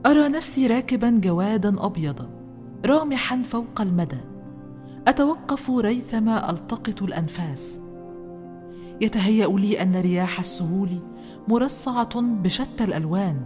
أرى 0.05 0.29
نفسي 0.29 0.67
راكبا 0.67 1.09
جوادا 1.09 1.85
ابيضا 1.85 2.29
رامحا 2.85 3.41
فوق 3.41 3.81
المدى. 3.81 4.17
أتوقف 5.07 5.71
ريثما 5.71 6.49
ألتقط 6.49 7.03
الأنفاس. 7.03 7.81
يتهيأ 9.01 9.47
لي 9.47 9.81
أن 9.81 9.95
رياح 9.95 10.39
السهول 10.39 10.89
مرصعة 11.47 12.21
بشتى 12.21 12.83
الألوان. 12.83 13.41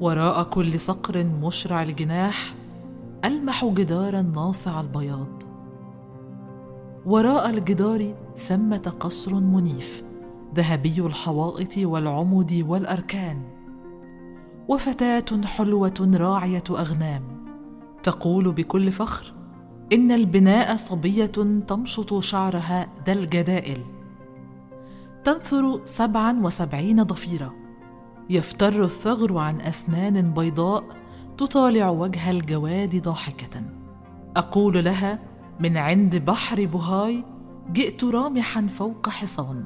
وراء 0.00 0.42
كل 0.42 0.80
صقر 0.80 1.24
مشرع 1.24 1.82
الجناح 1.82 2.54
ألمح 3.26 3.64
جدارا 3.64 4.22
ناصع 4.22 4.80
البياض. 4.80 5.42
وراء 7.06 7.50
الجدار 7.50 8.14
ثمة 8.36 8.92
قصر 9.00 9.34
منيف 9.34 10.04
ذهبي 10.54 11.00
الحوائط 11.00 11.78
والعمد 11.78 12.64
والأركان. 12.68 13.42
وفتاة 14.68 15.42
حلوة 15.44 16.10
راعية 16.14 16.62
أغنام. 16.70 17.22
تقول 18.02 18.52
بكل 18.52 18.92
فخر 18.92 19.34
إن 19.92 20.12
البناء 20.12 20.76
صبية 20.76 21.32
تمشط 21.68 22.18
شعرها 22.18 22.88
ذا 23.06 23.12
الجدائل. 23.12 23.78
تنثر 25.24 25.80
سبعا 25.84 26.40
وسبعين 26.42 27.02
ضفيرة. 27.02 27.54
يفتر 28.30 28.84
الثغر 28.84 29.38
عن 29.38 29.60
أسنان 29.60 30.34
بيضاء 30.34 30.84
تطالع 31.38 31.88
وجه 31.88 32.30
الجواد 32.30 33.02
ضاحكة. 33.02 33.62
أقول 34.36 34.84
لها 34.84 35.18
من 35.60 35.76
عند 35.76 36.16
بحر 36.16 36.64
بهاي 36.64 37.24
جئت 37.72 38.04
رامحا 38.04 38.66
فوق 38.66 39.08
حصان. 39.08 39.64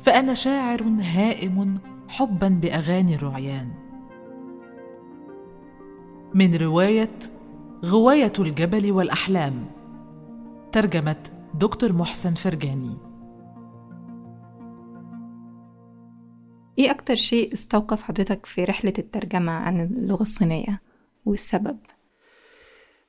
فأنا 0.00 0.34
شاعر 0.34 0.82
هائم 1.00 1.78
حبا 2.08 2.48
بأغاني 2.48 3.14
الرعيان. 3.14 3.68
من 6.34 6.54
رواية 6.54 7.18
غواية 7.84 8.32
الجبل 8.38 8.92
والأحلام 8.92 9.64
ترجمة 10.72 11.16
دكتور 11.54 11.92
محسن 11.92 12.34
فرجاني. 12.34 13.09
إيه 16.78 16.90
أكتر 16.90 17.16
شيء 17.16 17.52
استوقف 17.54 18.02
حضرتك 18.02 18.46
في 18.46 18.64
رحلة 18.64 18.92
الترجمة 18.98 19.52
عن 19.52 19.80
اللغة 19.80 20.22
الصينية؟ 20.22 20.82
والسبب؟ 21.24 21.78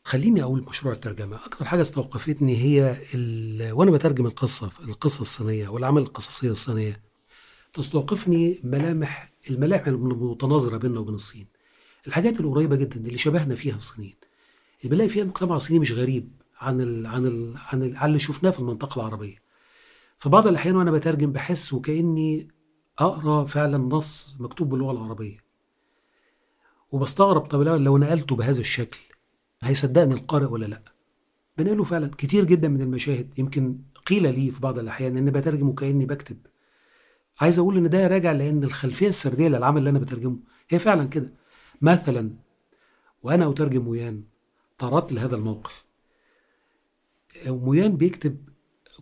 خليني 0.04 0.44
أقول 0.44 0.66
مشروع 0.70 0.94
الترجمة. 0.94 1.36
أكتر 1.46 1.66
حاجة 1.66 1.82
استوقفتني 1.82 2.58
هي 2.58 2.96
ال... 3.16 3.72
وأنا 3.72 3.92
بترجم 3.92 4.26
القصة 4.26 4.72
القصة 4.84 5.22
الصينية 5.22 5.70
والعمل 5.70 6.02
القصصيه 6.02 6.52
الصينيه 6.52 7.02
تستوقفني 7.74 8.60
ملامح 8.64 9.34
الملامح 9.50 9.88
المتناظرة 9.88 10.78
بيننا 10.78 11.00
وبين 11.00 11.16
الصين. 11.16 11.48
الحاجات 12.08 12.40
القريبة 12.40 12.76
جدا 12.76 12.96
اللي 12.98 13.18
شبهنا 13.18 13.56
فيها 13.56 13.76
الصينيين. 13.76 14.16
اللي 14.84 14.96
بلاقي 14.96 15.10
فيها 15.10 15.24
المجتمع 15.24 15.56
الصيني 15.56 15.80
مش 15.80 15.92
غريب 15.92 16.32
عن 16.60 16.82
ال... 16.82 17.08
عن 17.08 17.26
ال... 17.26 17.54
عن. 17.58 17.96
عن 17.96 18.10
اللي 18.10 18.20
شفناه 18.20 18.52
في 18.52 18.60
المنطقة 18.60 19.00
العربية. 19.00 19.36
في 20.18 20.30
بعض 20.30 20.48
الأحيان 20.48 20.76
وأنا 20.76 20.92
بترجم 20.92 21.32
بحس 21.32 21.74
وكأني 21.74 22.48
أقرأ 23.02 23.46
فعلا 23.46 23.78
نص 23.78 24.36
مكتوب 24.40 24.70
باللغة 24.70 24.92
العربية. 24.92 25.38
وبستغرب 26.92 27.42
طب 27.42 27.62
لو 27.62 27.98
نقلته 27.98 28.36
بهذا 28.36 28.60
الشكل 28.60 29.00
هيصدقني 29.62 30.14
القارئ 30.14 30.46
ولا 30.46 30.66
لأ؟ 30.66 30.82
بنقله 31.58 31.84
فعلا. 31.84 32.12
كتير 32.18 32.46
جدا 32.46 32.68
من 32.68 32.82
المشاهد 32.82 33.40
يمكن 33.40 33.78
قيل 34.06 34.40
لي 34.40 34.52
في 34.52 34.62
بعض 34.62 34.80
الأحيان 34.80 35.18
ان 35.18 35.32
بترجم 35.32 35.70
وكاني 35.70 36.06
بكتب. 36.06 36.38
عايز 37.42 37.60
أقول 37.60 37.78
إن 37.78 37.90
ده 37.90 38.08
راجع 38.08 38.32
لأن 38.32 38.64
الخلفية 38.64 39.08
السردية 39.08 39.48
للعمل 39.48 39.78
اللي 39.78 39.90
أنا 39.90 40.00
بترجمه. 40.00 40.38
هي 40.70 40.80
فعلا 40.80 41.06
كده. 41.06 41.34
مثلا 41.82 42.34
وأنا 43.24 43.50
أترجم 43.50 43.82
مويان 43.82 44.24
تعرضت 44.78 45.14
لهذا 45.14 45.36
الموقف. 45.36 45.86
مويان 47.48 47.98
بيكتب 47.98 48.38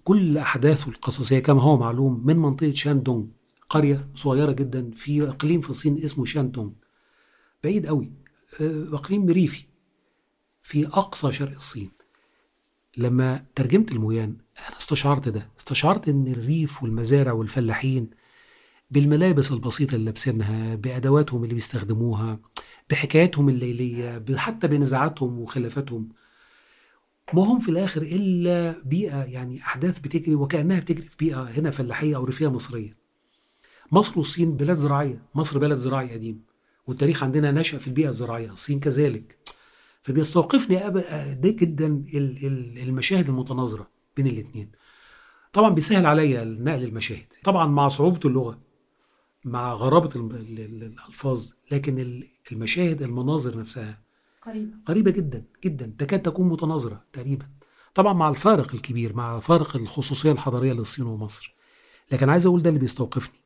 كل 0.03 0.37
أحداثه 0.37 0.89
القصصية 0.89 1.39
كما 1.39 1.61
هو 1.61 1.77
معلوم 1.77 2.23
من 2.25 2.37
منطقة 2.37 2.71
شاندونغ. 2.71 3.25
قرية 3.69 4.09
صغيرة 4.15 4.51
جدا 4.51 4.91
في 4.95 5.29
أقليم 5.29 5.61
في 5.61 5.69
الصين 5.69 6.03
اسمه 6.03 6.25
شاندونغ 6.25 6.71
بعيد 7.63 7.87
قوي. 7.87 8.11
أقليم 8.93 9.29
ريفي 9.29 9.63
في 10.63 10.87
أقصى 10.87 11.31
شرق 11.31 11.55
الصين. 11.55 11.91
لما 12.97 13.45
ترجمت 13.55 13.91
المويان 13.91 14.37
أنا 14.69 14.77
استشعرت 14.77 15.29
ده. 15.29 15.49
استشعرت 15.59 16.09
أن 16.09 16.27
الريف 16.27 16.83
والمزارع 16.83 17.31
والفلاحين 17.31 18.09
بالملابس 18.91 19.51
البسيطة 19.51 19.95
اللي 19.95 20.05
لابسينها 20.05 20.75
بأدواتهم 20.75 21.43
اللي 21.43 21.53
بيستخدموها 21.53 22.39
بحكاياتهم 22.89 23.49
الليلية 23.49 24.25
حتى 24.35 24.67
بنزاعاتهم 24.67 25.39
وخلافاتهم. 25.39 26.09
ما 27.33 27.43
هم 27.43 27.59
في 27.59 27.69
الآخر 27.69 28.01
إلا 28.01 28.83
بيئة 28.85 29.23
يعني 29.23 29.61
أحداث 29.61 29.99
بتجري 29.99 30.35
وكأنها 30.35 30.79
بتجري 30.79 31.07
في 31.07 31.17
بيئة 31.17 31.43
هنا 31.43 31.71
فلاحية 31.71 32.15
أو 32.15 32.23
ريفية 32.23 32.47
مصرية. 32.47 32.98
مصر 33.91 34.19
والصين 34.19 34.55
بلاد 34.57 34.77
زراعية. 34.77 35.23
مصر 35.35 35.59
بلد 35.59 35.77
زراعي 35.77 36.13
قديم 36.13 36.43
والتاريخ 36.87 37.23
عندنا 37.23 37.51
نشأ 37.51 37.77
في 37.77 37.87
البيئة 37.87 38.09
الزراعية 38.09 38.51
الصين 38.51 38.79
كذلك. 38.79 39.37
فبيستوقفني 40.01 40.89
ده 41.35 41.49
جدا 41.49 42.05
المشاهد 42.83 43.29
المتناظرة 43.29 43.89
بين 44.17 44.27
الاثنين 44.27 44.71
طبعا 45.53 45.69
بيسهل 45.69 46.05
عليا 46.05 46.43
نقل 46.43 46.83
المشاهد 46.83 47.33
طبعا 47.43 47.67
مع 47.67 47.87
صعوبة 47.87 48.19
اللغة 48.25 48.59
مع 49.45 49.73
غرابة 49.73 50.09
الألفاظ 50.15 51.49
لكن 51.71 52.23
المشاهد 52.51 53.01
المناظر 53.01 53.57
نفسها 53.59 54.01
قريبة. 54.45 54.71
قريبة 54.85 55.11
جدا 55.11 55.43
جدا 55.63 55.95
تكاد 55.97 56.21
تكون 56.21 56.49
متناظرة 56.49 57.03
تقريبا. 57.13 57.49
طبعا 57.95 58.13
مع 58.13 58.29
الفارق 58.29 58.73
الكبير 58.73 59.15
مع 59.15 59.39
فارق 59.39 59.75
الخصوصية 59.75 60.31
الحضارية 60.31 60.73
للصين 60.73 61.05
ومصر. 61.05 61.55
لكن 62.11 62.29
عايز 62.29 62.45
أقول 62.45 62.61
ده 62.61 62.69
اللي 62.69 62.79
بيستوقفني. 62.79 63.39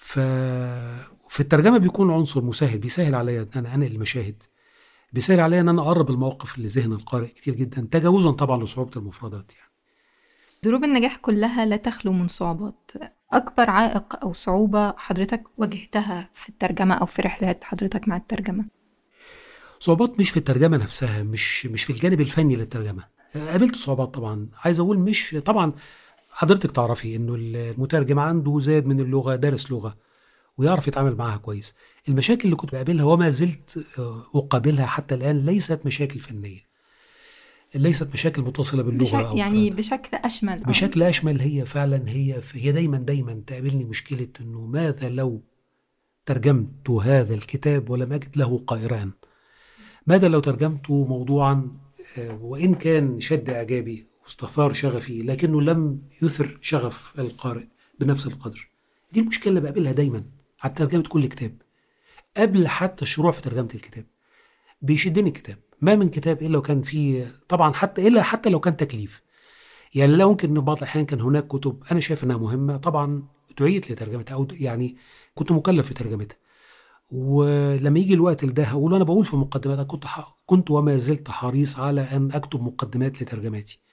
ف... 0.00 0.18
في 1.28 1.40
الترجمة 1.40 1.78
بيكون 1.78 2.10
عنصر 2.10 2.44
مسهل 2.44 2.78
بيسهل 2.78 3.14
عليا 3.14 3.40
أن 3.42 3.48
أنا 3.56 3.74
أنقل 3.74 3.92
المشاهد. 3.92 4.42
بيسهل 5.12 5.40
عليا 5.40 5.60
إن 5.60 5.68
أنا 5.68 5.82
أقرب 5.82 6.10
الموقف 6.10 6.58
لذهن 6.58 6.92
القارئ 6.92 7.26
كتير 7.26 7.54
جدا 7.54 7.88
تجاوزا 7.90 8.30
طبعا 8.30 8.64
لصعوبة 8.64 8.90
المفردات 8.96 9.52
يعني. 9.54 9.70
دروب 10.62 10.84
النجاح 10.84 11.16
كلها 11.16 11.66
لا 11.66 11.76
تخلو 11.76 12.12
من 12.12 12.28
صعوبات. 12.28 12.90
أكبر 13.32 13.70
عائق 13.70 14.24
أو 14.24 14.32
صعوبة 14.32 14.94
حضرتك 14.96 15.44
واجهتها 15.56 16.30
في 16.34 16.48
الترجمة 16.48 16.94
أو 16.94 17.06
في 17.06 17.22
رحلات 17.22 17.64
حضرتك 17.64 18.08
مع 18.08 18.16
الترجمة؟ 18.16 18.64
صعوبات 19.80 20.20
مش 20.20 20.30
في 20.30 20.36
الترجمة 20.36 20.76
نفسها 20.76 21.22
مش 21.22 21.66
مش 21.66 21.84
في 21.84 21.90
الجانب 21.92 22.20
الفني 22.20 22.56
للترجمة. 22.56 23.04
قابلت 23.34 23.76
صعوبات 23.76 24.14
طبعا. 24.14 24.48
عايز 24.64 24.80
أقول 24.80 24.98
مش 24.98 25.36
طبعا 25.44 25.72
حضرتك 26.38 26.70
تعرفي 26.70 27.16
إنه 27.16 27.34
المترجم 27.38 28.18
عنده 28.18 28.58
زاد 28.58 28.86
من 28.86 29.00
اللغة 29.00 29.34
دارس 29.34 29.70
لغة 29.70 29.96
ويعرف 30.58 30.88
يتعامل 30.88 31.16
معاها 31.16 31.36
كويس. 31.36 31.74
المشاكل 32.08 32.44
اللي 32.44 32.56
كنت 32.56 32.72
بقابلها 32.72 33.04
وما 33.04 33.30
زلت 33.30 33.78
أقابلها 34.34 34.86
حتى 34.86 35.14
الآن 35.14 35.46
ليست 35.46 35.80
مشاكل 35.86 36.20
فنية. 36.20 36.68
ليست 37.74 38.08
مشاكل 38.12 38.42
متصلة 38.42 38.82
باللغة 38.82 39.02
بشك 39.04 39.14
أو 39.14 39.36
يعني 39.36 39.70
بشكل 39.70 40.16
أشمل 40.16 40.64
أو- 40.64 40.68
بشكل 40.68 41.02
أشمل 41.02 41.40
هي 41.40 41.64
فعلا 41.66 42.08
هي 42.08 42.40
هي 42.52 42.72
دايما 42.72 42.98
دايما 42.98 43.42
تقابلني 43.46 43.84
مشكلة 43.84 44.28
إنه 44.40 44.60
ماذا 44.60 45.08
لو 45.08 45.42
ترجمت 46.26 46.90
هذا 46.90 47.34
الكتاب 47.34 47.90
ولم 47.90 48.12
أجد 48.12 48.36
له 48.36 48.58
قائران؟ 48.66 49.10
ماذا 50.06 50.28
لو 50.28 50.40
ترجمت 50.40 50.90
موضوعا 50.90 51.70
آه، 52.18 52.38
وإن 52.42 52.74
كان 52.74 53.20
شد 53.20 53.50
إعجابي 53.50 54.06
واستثار 54.28 54.72
شغفي 54.72 55.22
لكنه 55.22 55.62
لم 55.62 56.02
يثر 56.22 56.58
شغف 56.60 57.20
القارئ 57.20 57.64
بنفس 58.00 58.26
القدر. 58.26 58.70
دي 59.12 59.20
المشكلة 59.20 59.48
اللي 59.48 59.60
بقابلها 59.60 59.92
دايما 59.92 60.24
على 60.62 60.74
ترجمة 60.74 61.02
كل 61.02 61.26
كتاب. 61.26 61.62
قبل 62.36 62.68
حتى 62.68 63.02
الشروع 63.02 63.32
في 63.32 63.40
ترجمة 63.40 63.68
الكتاب 63.74 64.06
بيشدني 64.82 65.28
الكتاب. 65.28 65.58
ما 65.80 65.96
من 65.96 66.08
كتاب 66.08 66.42
إلا 66.42 66.58
وكان 66.58 66.82
فيه 66.82 67.26
طبعا 67.48 67.72
حتى 67.72 68.08
إلا 68.08 68.22
حتى 68.22 68.50
لو 68.50 68.60
كان 68.60 68.76
تكليف. 68.76 69.22
يعني 69.94 70.12
لا 70.12 70.24
يمكن 70.24 70.56
ان 70.56 70.60
بعض 70.60 70.76
الأحيان 70.76 71.06
كان 71.06 71.20
هناك 71.20 71.46
كتب 71.46 71.82
أنا 71.92 72.00
شايف 72.00 72.24
إنها 72.24 72.36
مهمة 72.36 72.76
طبعا 72.76 73.22
دعيت 73.60 73.90
لترجمتها 73.90 74.34
أو 74.34 74.48
يعني 74.52 74.96
كنت 75.34 75.52
مكلف 75.52 75.90
بترجمتها 75.90 76.36
ولما 77.10 77.98
يجي 77.98 78.14
الوقت 78.14 78.44
لده 78.44 78.64
هقول 78.64 78.94
أنا 78.94 79.04
بقول 79.04 79.24
في 79.24 79.36
مقدمات 79.36 79.86
كنت. 79.86 80.04
كنت 80.46 80.70
وما 80.70 80.96
زلت 80.96 81.30
حريص 81.30 81.78
على 81.78 82.00
أن 82.00 82.32
أكتب 82.32 82.62
مقدمات 82.62 83.22
لترجماتي. 83.22 83.87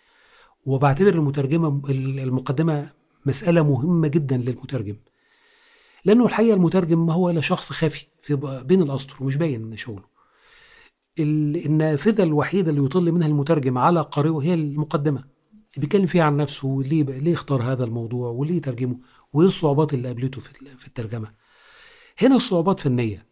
وبعتبر 0.65 1.13
المترجمة 1.13 1.81
المقدمة 1.89 2.91
مسألة 3.25 3.63
مهمة 3.63 4.07
جدا 4.07 4.37
للمترجم. 4.37 4.95
لأنه 6.05 6.25
الحقيقة 6.25 6.53
المترجم 6.53 7.05
ما 7.05 7.13
هو 7.13 7.29
إلا 7.29 7.41
شخص 7.41 7.71
خافي 7.71 8.05
في 8.21 8.35
بين 8.65 8.81
الأسطر 8.81 9.23
ومش 9.23 9.35
باين 9.35 9.77
شغله. 9.77 10.03
ال- 11.19 11.65
النافذة 11.65 12.23
الوحيدة 12.23 12.71
اللي 12.71 12.85
يطل 12.85 13.11
منها 13.11 13.27
المترجم 13.27 13.77
على 13.77 14.01
قارئه 14.01 14.39
هي 14.41 14.53
المقدمة. 14.53 15.23
بيتكلم 15.77 16.05
فيها 16.05 16.23
عن 16.23 16.37
نفسه 16.37 16.81
ليه 16.85 17.03
ليه 17.03 17.33
اختار 17.33 17.63
هذا 17.63 17.83
الموضوع 17.83 18.29
وليه 18.29 18.61
ترجمه 18.61 18.97
وإيه 19.33 19.47
الصعوبات 19.47 19.93
اللي 19.93 20.07
قابلته 20.07 20.41
في 20.77 20.87
الترجمة. 20.87 21.31
هنا 22.21 22.35
الصعوبات 22.35 22.79
فنية. 22.79 23.25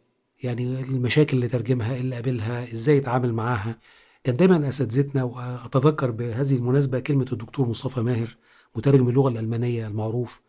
يعني 0.43 0.81
المشاكل 0.81 1.37
اللي 1.37 1.47
ترجمها 1.47 1.97
اللي 1.97 2.15
قابلها 2.15 2.63
إزاي 2.63 2.97
يتعامل 2.97 3.33
معاها. 3.33 3.79
كان 4.23 4.35
دايما 4.35 4.69
اساتذتنا 4.69 5.23
وأتذكر 5.23 6.11
بهذه 6.11 6.55
المناسبة 6.55 6.99
كلمة 6.99 7.25
الدكتور 7.31 7.67
مصطفى 7.67 8.01
ماهر 8.01 8.37
مترجم 8.75 9.09
اللغة 9.09 9.29
الألمانية 9.29 9.87
المعروف 9.87 10.41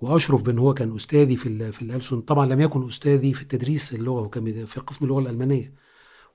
وأشرف 0.00 0.42
بأن 0.42 0.58
هو 0.58 0.74
كان 0.74 0.94
أستاذي 0.94 1.36
في 1.36 1.72
في 1.72 1.82
الألسن. 1.82 2.20
طبعا 2.20 2.46
لم 2.46 2.60
يكن 2.60 2.86
أستاذي 2.86 3.34
في 3.34 3.42
التدريس 3.42 3.94
اللغة 3.94 4.20
وكان 4.20 4.66
في 4.66 4.80
قسم 4.80 5.04
اللغة 5.04 5.20
الألمانية. 5.20 5.74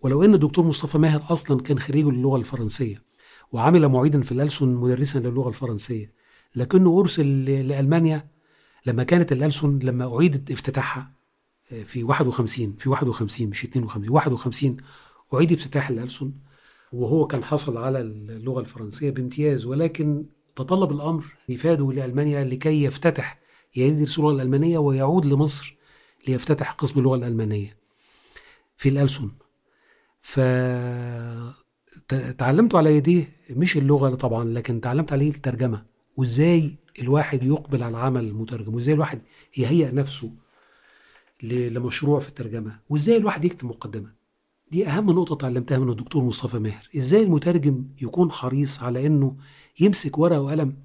ولو 0.02 0.24
أن 0.24 0.34
الدكتور 0.34 0.66
مصطفى 0.66 0.98
ماهر 0.98 1.24
أصلا 1.30 1.62
كان 1.62 1.80
خريج 1.80 2.06
اللغة 2.08 2.38
الفرنسية 2.38 3.04
وعمل 3.52 3.88
معيدا 3.88 4.22
في 4.22 4.32
الألسن 4.32 4.70
مدرسا 4.70 5.20
للغة 5.20 5.50
الفرنسية 5.50 6.14
لكنه 6.56 7.00
أرسل 7.00 7.46
لألمانيا 7.46 8.28
لما 8.86 9.04
كانت 9.04 9.32
الألسن 9.32 9.80
لما 9.80 10.16
أعيدت 10.18 10.52
افتتاحها 10.52 11.14
آه، 11.72 11.84
في 11.84 12.04
51 12.04 12.76
في 12.76 12.90
51 12.90 13.50
مش 13.50 13.64
52 13.64 14.10
51 14.10 14.78
أعيد 15.34 15.52
افتتاح 15.52 15.90
الألسن. 15.90 16.32
وهو 16.94 17.28
كان 17.28 17.44
حصل 17.44 17.78
على 17.78 18.00
اللغة 18.02 18.60
الفرنسية 18.60 19.10
بامتياز 19.10 19.66
ولكن 19.66 20.26
تطلب 20.56 20.92
الأمر 20.92 21.26
افاده 21.52 21.92
لألمانيا 21.92 22.44
لكي 22.44 22.84
يفتتح 22.84 23.40
يدرس 23.76 24.20
اللغة 24.20 24.32
الألمانية 24.32 24.78
ويعود 24.78 25.26
لمصر 25.26 25.76
ليفتتح 26.28 26.72
قسم 26.72 27.00
اللغة 27.00 27.16
الألمانية 27.16 27.78
في 28.78 28.90
الألسن. 28.90 29.32
ف 30.22 30.40
تعلمت 32.38 32.76
على 32.76 32.96
يديه 32.96 33.36
مش 33.50 33.78
اللغة 33.78 34.16
طبعا 34.16 34.46
لكن 34.46 34.82
تعلمت 34.82 35.14
عليه 35.14 35.30
الترجمة 35.30 35.86
وإزاي 36.18 36.76
الواحد 37.02 37.44
يقبل 37.44 37.84
على 37.84 37.92
العمل 37.98 38.24
المترجم 38.24 38.76
وإزاي 38.76 38.96
الواحد 38.96 39.22
يهيئ 39.58 39.92
نفسه 39.92 40.32
لمشروع 41.44 42.20
في 42.20 42.30
الترجمة 42.30 42.80
وإزاي 42.90 43.18
الواحد 43.18 43.46
يكتب 43.46 43.68
مقدمة. 43.68 44.19
دي 44.72 44.88
أهم 44.88 45.12
نقطة 45.12 45.34
اتعلمتها 45.34 45.78
من 45.78 45.90
الدكتور 45.90 46.24
مصطفى 46.24 46.60
ماهر. 46.60 46.90
إزاي 46.98 47.24
المترجم 47.24 47.86
يكون 48.02 48.32
حريص 48.32 48.84
على 48.84 49.06
إنه 49.08 49.36
يمسك 49.80 50.18
ورقة 50.18 50.42
وقلم 50.42 50.78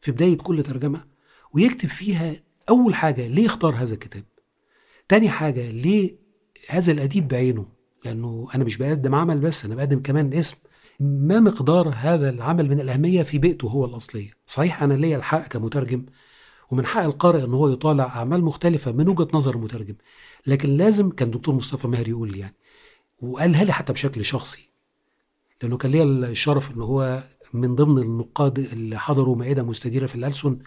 في 0.00 0.12
بداية 0.12 0.36
كل 0.36 0.62
ترجمة 0.62 1.04
ويكتب 1.52 1.88
فيها 1.88 2.34
أول 2.68 2.94
حاجة 2.94 3.26
ليه 3.26 3.46
اختار 3.46 3.74
هذا 3.74 3.94
الكتاب؟ 3.94 4.24
تاني 5.08 5.28
حاجة 5.28 5.70
ليه 5.70 6.16
هذا 6.70 6.92
الأديب 6.92 7.28
بعينه؟ 7.28 7.66
لأنه 8.04 8.48
أنا 8.54 8.64
مش 8.64 8.76
بقدم 8.76 9.14
عمل 9.14 9.40
بس 9.40 9.64
أنا 9.64 9.74
بقدم 9.74 10.02
كمان 10.02 10.32
اسم. 10.32 10.56
ما 11.00 11.40
مقدار 11.40 11.94
هذا 11.96 12.30
العمل 12.30 12.68
من 12.68 12.80
الأهمية 12.80 13.22
في 13.22 13.38
بيئته 13.38 13.68
هو 13.68 13.84
الأصلية. 13.84 14.30
صحيح 14.46 14.82
أنا 14.82 14.94
ليا 14.94 15.16
الحق 15.16 15.48
كمترجم 15.48 16.06
ومن 16.70 16.86
حق 16.86 17.02
القارئ 17.02 17.44
إن 17.44 17.54
هو 17.54 17.68
يطالع 17.68 18.04
أعمال 18.04 18.44
مختلفة 18.44 18.92
من 18.92 19.08
وجهة 19.08 19.28
نظر 19.34 19.54
المترجم 19.54 19.94
لكن 20.46 20.76
لازم 20.76 21.10
كان 21.10 21.30
دكتور 21.30 21.54
مصطفى 21.54 21.88
ماهر 21.88 22.08
يقول 22.08 22.36
يعني. 22.36 22.54
وقالها 23.30 23.64
لي 23.64 23.72
حتى 23.72 23.92
بشكل 23.92 24.24
شخصي. 24.24 24.68
لأنه 25.62 25.76
كان 25.76 25.90
ليا 25.90 26.02
الشرف 26.04 26.70
إن 26.70 26.80
هو 26.82 27.22
من 27.52 27.74
ضمن 27.74 28.02
النقاد 28.02 28.58
اللي 28.58 28.98
حضروا 28.98 29.36
مائدة 29.36 29.62
مستديرة 29.62 30.06
في 30.06 30.14
الألسن 30.14 30.58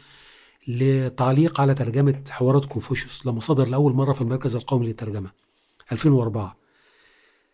لتعليق 0.68 1.62
على 1.62 1.74
ترجمة 1.74 2.24
حوارات 2.30 2.66
كونفوشيوس 2.66 3.26
لما 3.28 3.40
صدر 3.40 3.68
لأول 3.68 3.94
مرة 3.94 4.14
في 4.14 4.22
المركز 4.22 4.56
القومي 4.56 4.88
للترجمة 4.88 5.32
2004 5.92 6.58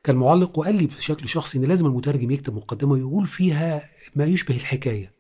كان 0.04 0.16
معلق 0.16 0.60
وقال 0.60 0.76
لي 0.76 0.86
بشكل 0.86 1.28
شخصي 1.30 1.58
إن 1.58 1.64
لازم 1.66 1.86
المترجم 1.86 2.32
يكتب 2.32 2.56
مقدمة 2.56 2.98
يقول 2.98 3.28
فيها 3.28 3.84
ما 4.16 4.26
يشبه 4.26 4.56
الحكاية. 4.56 5.12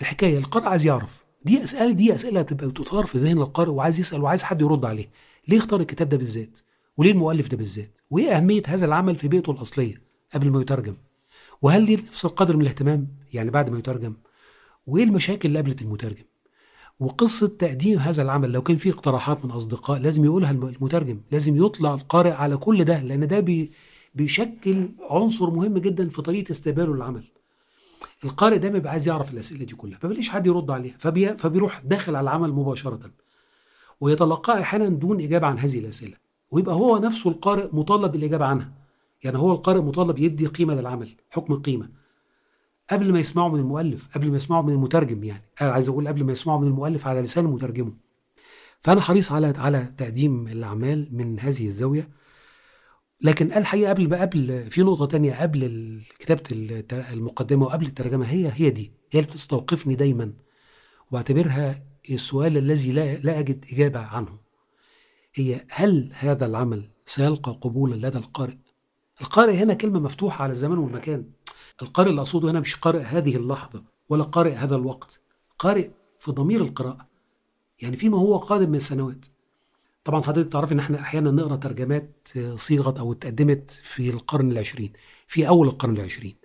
الحكاية 0.00 0.38
القارئ 0.38 0.66
عايز 0.66 0.86
يعرف. 0.86 1.24
دي 1.44 1.62
أسئلة 1.64 1.92
دي 1.92 2.14
أسئلة 2.14 2.42
بتبقى 2.42 2.68
بتثار 2.68 3.06
في 3.06 3.18
ذهن 3.18 3.38
القارئ 3.38 3.70
وعايز 3.70 4.00
يسأل 4.00 4.22
وعايز 4.22 4.42
حد 4.42 4.60
يرد 4.62 4.84
عليه. 4.84 5.10
ليه 5.48 5.58
اختار 5.58 5.80
الكتاب 5.80 6.08
ده 6.08 6.16
بالذات؟ 6.16 6.58
وليه 6.98 7.10
المؤلف 7.12 7.48
ده 7.48 7.56
بالذات؟ 7.56 7.98
وإيه 8.10 8.36
أهمية 8.36 8.62
هذا 8.66 8.86
العمل 8.86 9.16
في 9.16 9.28
بيئته 9.28 9.50
الأصلية 9.50 10.02
قبل 10.34 10.50
ما 10.50 10.60
يترجم؟ 10.60 10.94
وهل 11.62 11.82
ليه 11.82 11.96
نفس 11.96 12.24
القدر 12.24 12.56
من 12.56 12.62
الاهتمام 12.62 13.08
يعني 13.32 13.50
بعد 13.50 13.70
ما 13.70 13.78
يترجم؟ 13.78 14.14
وإيه 14.86 15.04
المشاكل 15.04 15.48
اللي 15.48 15.58
قابلت 15.58 15.82
المترجم؟ 15.82 16.24
وقصة 17.00 17.46
تقديم 17.48 17.98
هذا 17.98 18.22
العمل 18.22 18.52
لو 18.52 18.62
كان 18.62 18.76
فيه 18.76 18.90
اقتراحات 18.90 19.44
من 19.44 19.50
أصدقاء 19.50 19.98
لازم 20.00 20.24
يقولها 20.24 20.50
المترجم 20.50 21.20
لازم 21.32 21.64
يطلع 21.64 21.94
القارئ 21.94 22.30
على 22.30 22.56
كل 22.56 22.84
ده 22.84 23.02
لأن 23.02 23.28
ده 23.28 23.40
بي 23.40 23.72
بيشكل 24.14 24.88
عنصر 25.10 25.50
مهم 25.50 25.78
جدا 25.78 26.08
في 26.08 26.22
طريقة 26.22 26.50
استقباله 26.50 26.94
للعمل. 26.94 27.24
القارئ 28.24 28.58
دايما 28.58 28.78
بيبقى 28.78 28.92
عايز 28.92 29.08
يعرف 29.08 29.32
الأسئلة 29.32 29.64
دي 29.64 29.74
كلها 29.74 29.98
ما 30.02 30.08
بيلاقيش 30.08 30.30
حد 30.30 30.46
يرد 30.46 30.70
عليها 30.70 30.94
فبي... 30.98 31.28
فبيروح 31.28 31.80
داخل 31.80 32.16
على 32.16 32.24
العمل 32.24 32.52
مباشرة. 32.52 33.00
ويتلقاه 34.00 34.60
أحيانا 34.60 34.88
دون 34.88 35.20
إجابة 35.20 35.46
عن 35.46 35.58
هذه 35.58 35.78
الأسئلة. 35.78 36.27
ويبقى 36.50 36.74
هو 36.74 36.98
نفسه 36.98 37.30
القارئ 37.30 37.68
مطالب 37.72 38.12
بالإجابة 38.12 38.44
عنها. 38.44 38.72
يعني 39.24 39.38
هو 39.38 39.52
القارئ 39.52 39.80
مطالب 39.80 40.18
يدي 40.18 40.46
قيمة 40.46 40.74
للعمل 40.74 41.08
حكم 41.30 41.52
القيمة. 41.52 41.88
قبل 42.90 43.12
ما 43.12 43.18
يسمعوا 43.18 43.48
من 43.48 43.60
المؤلف 43.60 44.08
قبل 44.14 44.30
ما 44.30 44.36
يسمعوا 44.36 44.62
من 44.62 44.72
المترجم 44.72 45.24
يعني. 45.24 45.44
أنا 45.62 45.70
عايز 45.70 45.88
أقول 45.88 46.08
قبل 46.08 46.24
ما 46.24 46.32
يسمعوا 46.32 46.60
من 46.60 46.66
المؤلف 46.66 47.06
على 47.06 47.20
لسان 47.20 47.44
مترجمه. 47.44 47.92
فأنا 48.80 49.00
حريص 49.00 49.32
على 49.32 49.46
على 49.46 49.94
تقديم 49.98 50.48
الأعمال 50.48 51.08
من 51.12 51.40
هذه 51.40 51.66
الزاوية. 51.66 52.08
لكن 53.22 53.46
الحقيقة 53.52 53.90
قبل 53.90 54.16
قبل 54.16 54.70
في 54.70 54.82
نقطة 54.82 55.06
تانية 55.06 55.42
قبل 55.42 56.02
كتابة 56.18 56.42
المقدمة 57.12 57.66
وقبل 57.66 57.86
الترجمة 57.86 58.26
هي 58.26 58.52
هي 58.54 58.70
دي. 58.70 58.92
هي 59.12 59.20
اللي 59.20 59.30
بتستوقفني 59.30 59.94
دايما. 59.94 60.32
وأعتبرها 61.10 61.82
السؤال 62.10 62.58
الذي 62.58 62.92
لا, 62.92 63.16
لا 63.16 63.38
أجد 63.38 63.64
إجابة 63.72 64.00
عنه. 64.00 64.47
هي 65.40 65.60
هل 65.70 66.10
هذا 66.14 66.46
العمل 66.46 66.88
سيلقى 67.06 67.52
قبولا 67.52 68.06
لدى 68.06 68.18
القارئ؟ 68.18 68.56
القارئ 69.20 69.54
هنا 69.56 69.74
كلمة 69.74 70.00
مفتوحة 70.00 70.42
على 70.42 70.50
الزمان 70.50 70.78
والمكان. 70.78 71.24
القارئ 71.82 72.10
اللي 72.10 72.20
أقصده 72.20 72.50
هنا 72.50 72.60
مش 72.60 72.76
قارئ 72.76 73.00
هذه 73.00 73.36
اللحظة 73.36 73.84
ولا 74.08 74.24
قارئ 74.24 74.52
هذا 74.52 74.76
الوقت. 74.76 75.20
قارئ 75.58 75.90
في 76.18 76.32
ضمير 76.32 76.60
القراءة 76.62 77.08
يعني 77.82 77.96
فيما 77.96 78.18
هو 78.18 78.36
قادم 78.38 78.70
من 78.70 78.78
سنوات 78.78 79.26
طبعا 80.04 80.22
حضرتك 80.22 80.52
تعرف 80.52 80.72
إن 80.72 80.78
إحنا 80.78 81.00
أحيانا 81.00 81.30
نقرأ 81.30 81.56
ترجمات 81.56 82.28
صيغت 82.54 82.98
أو 82.98 83.12
اتقدمت 83.12 83.70
في 83.70 84.10
القرن 84.10 84.52
العشرين 84.52 84.92
في 85.26 85.48
أول 85.48 85.68
القرن 85.68 85.96
العشرين. 85.96 86.36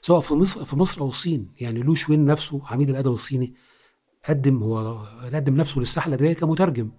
سواء 0.00 0.20
في 0.20 0.34
مصر 0.34 0.64
في 0.64 0.76
مصر 0.76 1.00
أو 1.00 1.08
الصين 1.08 1.48
يعني 1.60 1.82
لو 1.82 1.94
شوين 1.94 2.24
نفسه 2.26 2.62
عميد 2.66 2.90
الأدب 2.90 3.12
الصيني 3.12 3.54
قدم 4.28 4.62
هو 4.62 4.98
قدم 5.34 5.56
نفسه 5.56 5.78
للساحة 5.78 6.08
الأدبية 6.08 6.32
كمترجم. 6.32 6.90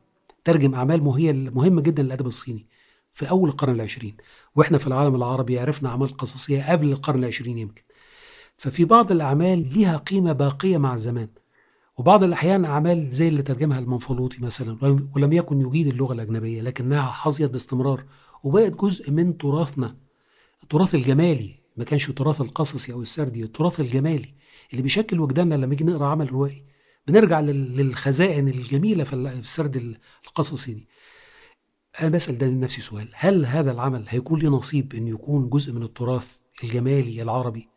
ترجم 0.44 0.76
أعمال 0.76 1.02
وهي 1.08 1.34
مهمة 1.34 1.82
جدا 1.82 2.04
للأدب 2.04 2.28
الصيني 2.28 2.68
في 3.14 3.30
أول 3.30 3.50
القرن 3.50 3.76
العشرين 3.76 4.18
وإحنا 4.56 4.78
في 4.78 4.88
العالم 4.88 5.16
العربي 5.16 5.60
عرفنا 5.60 5.90
أعمال 5.90 6.18
قصصية 6.18 6.72
قبل 6.72 6.92
القرن 6.92 7.20
العشرين 7.20 7.58
يمكن. 7.58 7.82
ففي 8.58 8.86
بعض 8.86 9.12
الأعمال 9.12 9.74
ليها 9.74 9.98
قيمة 9.98 10.32
باقية 10.32 10.78
مع 10.78 10.94
الزمان 10.94 11.28
وبعض 11.98 12.24
الأحيان 12.24 12.66
أعمال 12.66 13.10
زي 13.12 13.28
اللي 13.28 13.42
ترجمها 13.42 13.80
المنفلوطي 13.80 14.42
مثلا 14.42 14.78
ولم 15.16 15.34
يكن 15.34 15.62
يجيد 15.62 15.88
اللغة 15.88 16.14
الأجنبية 16.14 16.62
لكنها 16.62 17.02
حظيت 17.02 17.52
باستمرار 17.52 18.04
وبقت 18.44 18.72
جزء 18.72 19.12
من 19.12 19.38
تراثنا. 19.38 19.96
التراث 20.64 20.96
الجمالي 20.96 21.56
ما 21.78 21.84
كانش 21.84 22.10
التراث 22.10 22.42
القصصي 22.42 22.94
أو 22.94 23.02
السردي 23.02 23.44
التراث 23.44 23.80
الجمالي 23.80 24.34
اللي 24.72 24.82
بيشكل 24.82 25.20
وجداننا 25.20 25.56
لما 25.56 25.66
نيجي 25.66 25.84
نقرأ 25.84 26.06
عمل 26.06 26.32
روائي. 26.32 26.64
بنرجع 27.08 27.40
للخزائن 27.40 28.48
الجميلة 28.48 29.04
في 29.04 29.14
السرد 29.14 29.98
القصصي 30.28 30.74
دي. 30.74 30.88
أنا 32.02 32.10
بسأل 32.10 32.38
ده 32.38 32.48
لنفسي 32.48 32.82
سؤال. 32.82 33.08
هل 33.14 33.46
هذا 33.46 33.72
العمل 33.72 34.06
هيكون 34.10 34.40
لي 34.40 34.48
نصيب 34.48 34.94
إن 34.94 35.08
يكون 35.08 35.50
جزء 35.50 35.74
من 35.74 35.84
التراث 35.84 36.38
الجمالي 36.64 37.22
العربي؟ 37.22 37.70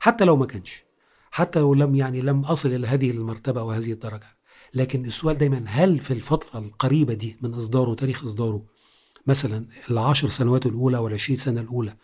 حتى 0.00 0.24
لو 0.24 0.36
ما 0.36 0.46
كانش. 0.46 0.82
حتى 1.30 1.58
لو 1.58 1.74
لم 1.74 1.94
يعني 1.94 2.20
لم 2.20 2.40
أصل 2.44 2.72
إلى 2.72 2.86
هذه 2.86 3.10
المرتبة 3.10 3.62
وهذه 3.62 3.92
الدرجة. 3.92 4.26
لكن 4.74 5.04
السؤال 5.06 5.38
دايما 5.38 5.64
هل 5.68 5.98
في 5.98 6.12
الفترة 6.12 6.58
القريبة 6.58 7.14
دي 7.14 7.36
من 7.42 7.54
إصداره 7.54 7.94
تاريخ 7.94 8.24
إصداره 8.24 8.64
مثلا 9.26 9.66
العشر 9.90 10.28
سنوات 10.28 10.66
الأولى 10.66 10.98
والعشرين 10.98 11.36
سنة 11.36 11.60
الأولى 11.60 11.96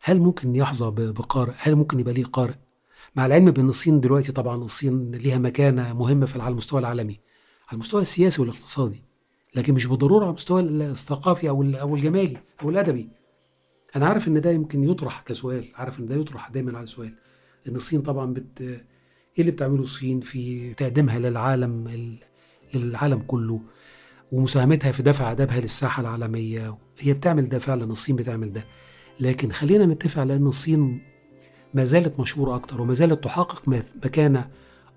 هل 0.00 0.20
ممكن 0.20 0.56
يحظى 0.56 0.90
بقارئ 1.12 1.52
هل 1.58 1.74
ممكن 1.74 2.00
يبقى 2.00 2.14
ليه 2.14 2.24
قارئ 2.24 2.54
مع 3.16 3.26
العلم 3.26 3.50
بأن 3.50 3.68
الصين 3.68 4.00
دلوقتي 4.00 4.32
طبعا 4.32 4.56
الصين 4.64 5.10
ليها 5.10 5.38
مكانة 5.38 5.92
مهمة 5.92 6.26
في 6.26 6.42
على 6.42 6.52
المستوى 6.52 6.80
العالمي 6.80 7.20
على 7.68 7.72
المستوى 7.72 8.00
السياسي 8.02 8.40
والاقتصادي 8.42 9.02
لكن 9.54 9.74
مش 9.74 9.86
بالضرورة 9.86 10.20
على 10.22 10.28
المستوى 10.30 10.60
الثقافي 10.60 11.48
أو 11.48 11.62
أو 11.62 11.94
الجمالي 11.94 12.36
أو 12.62 12.70
الأدبي. 12.70 13.08
أنا 13.96 14.06
عارف 14.06 14.28
إن 14.28 14.40
ده 14.40 14.50
يمكن 14.50 14.84
يطرح 14.84 15.20
كسؤال 15.26 15.64
عارف 15.74 16.00
إن 16.00 16.06
ده 16.06 16.14
يطرح 16.16 16.48
دايما 16.50 16.78
على 16.78 16.86
سؤال 16.86 17.14
إن 17.68 17.76
الصين 17.76 18.02
طبعا 18.02 18.32
بت 18.34 18.60
إيه 18.60 18.84
اللي 19.38 19.50
بتعمله 19.50 19.82
الصين 19.82 20.20
في 20.20 20.74
تقديمها 20.74 21.18
للعالم 21.18 21.88
للعالم 22.74 23.18
كله 23.18 23.60
ومساهمتها 24.32 24.92
في 24.92 25.02
دفع 25.02 25.32
أدبها 25.32 25.60
للساحة 25.60 26.00
العالمية؟ 26.00 26.78
هي 26.98 27.14
بتعمل 27.14 27.48
ده 27.48 27.58
فعلا 27.58 27.84
الصين 27.84 28.16
بتعمل 28.16 28.52
ده. 28.52 28.64
لكن 29.20 29.52
خلينا 29.52 29.86
نتفق 29.86 30.20
على 30.20 30.36
إن 30.36 30.46
الصين 30.46 31.02
ما 31.74 31.84
زالت 31.84 32.20
مشهورة 32.20 32.54
أكتر 32.56 32.82
وما 32.82 32.92
زالت 32.92 33.24
تحقق 33.24 33.68
مكانة 34.04 34.48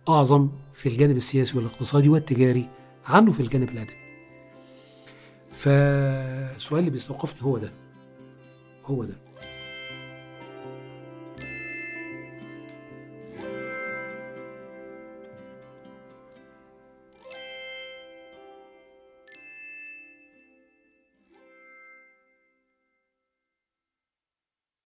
أعظم 0.09 0.49
في 0.73 0.89
الجانب 0.89 1.17
السياسي 1.17 1.57
والاقتصادي 1.57 2.09
والتجاري 2.09 2.69
عنه 3.05 3.31
في 3.31 3.39
الجانب 3.39 3.69
الأدبي. 3.69 3.97
فالسؤال 5.51 6.79
اللي 6.79 6.91
بيستوقفني 6.91 7.43
هو 7.47 7.57
ده. 7.57 7.71
هو 8.85 9.03
ده. 9.03 9.15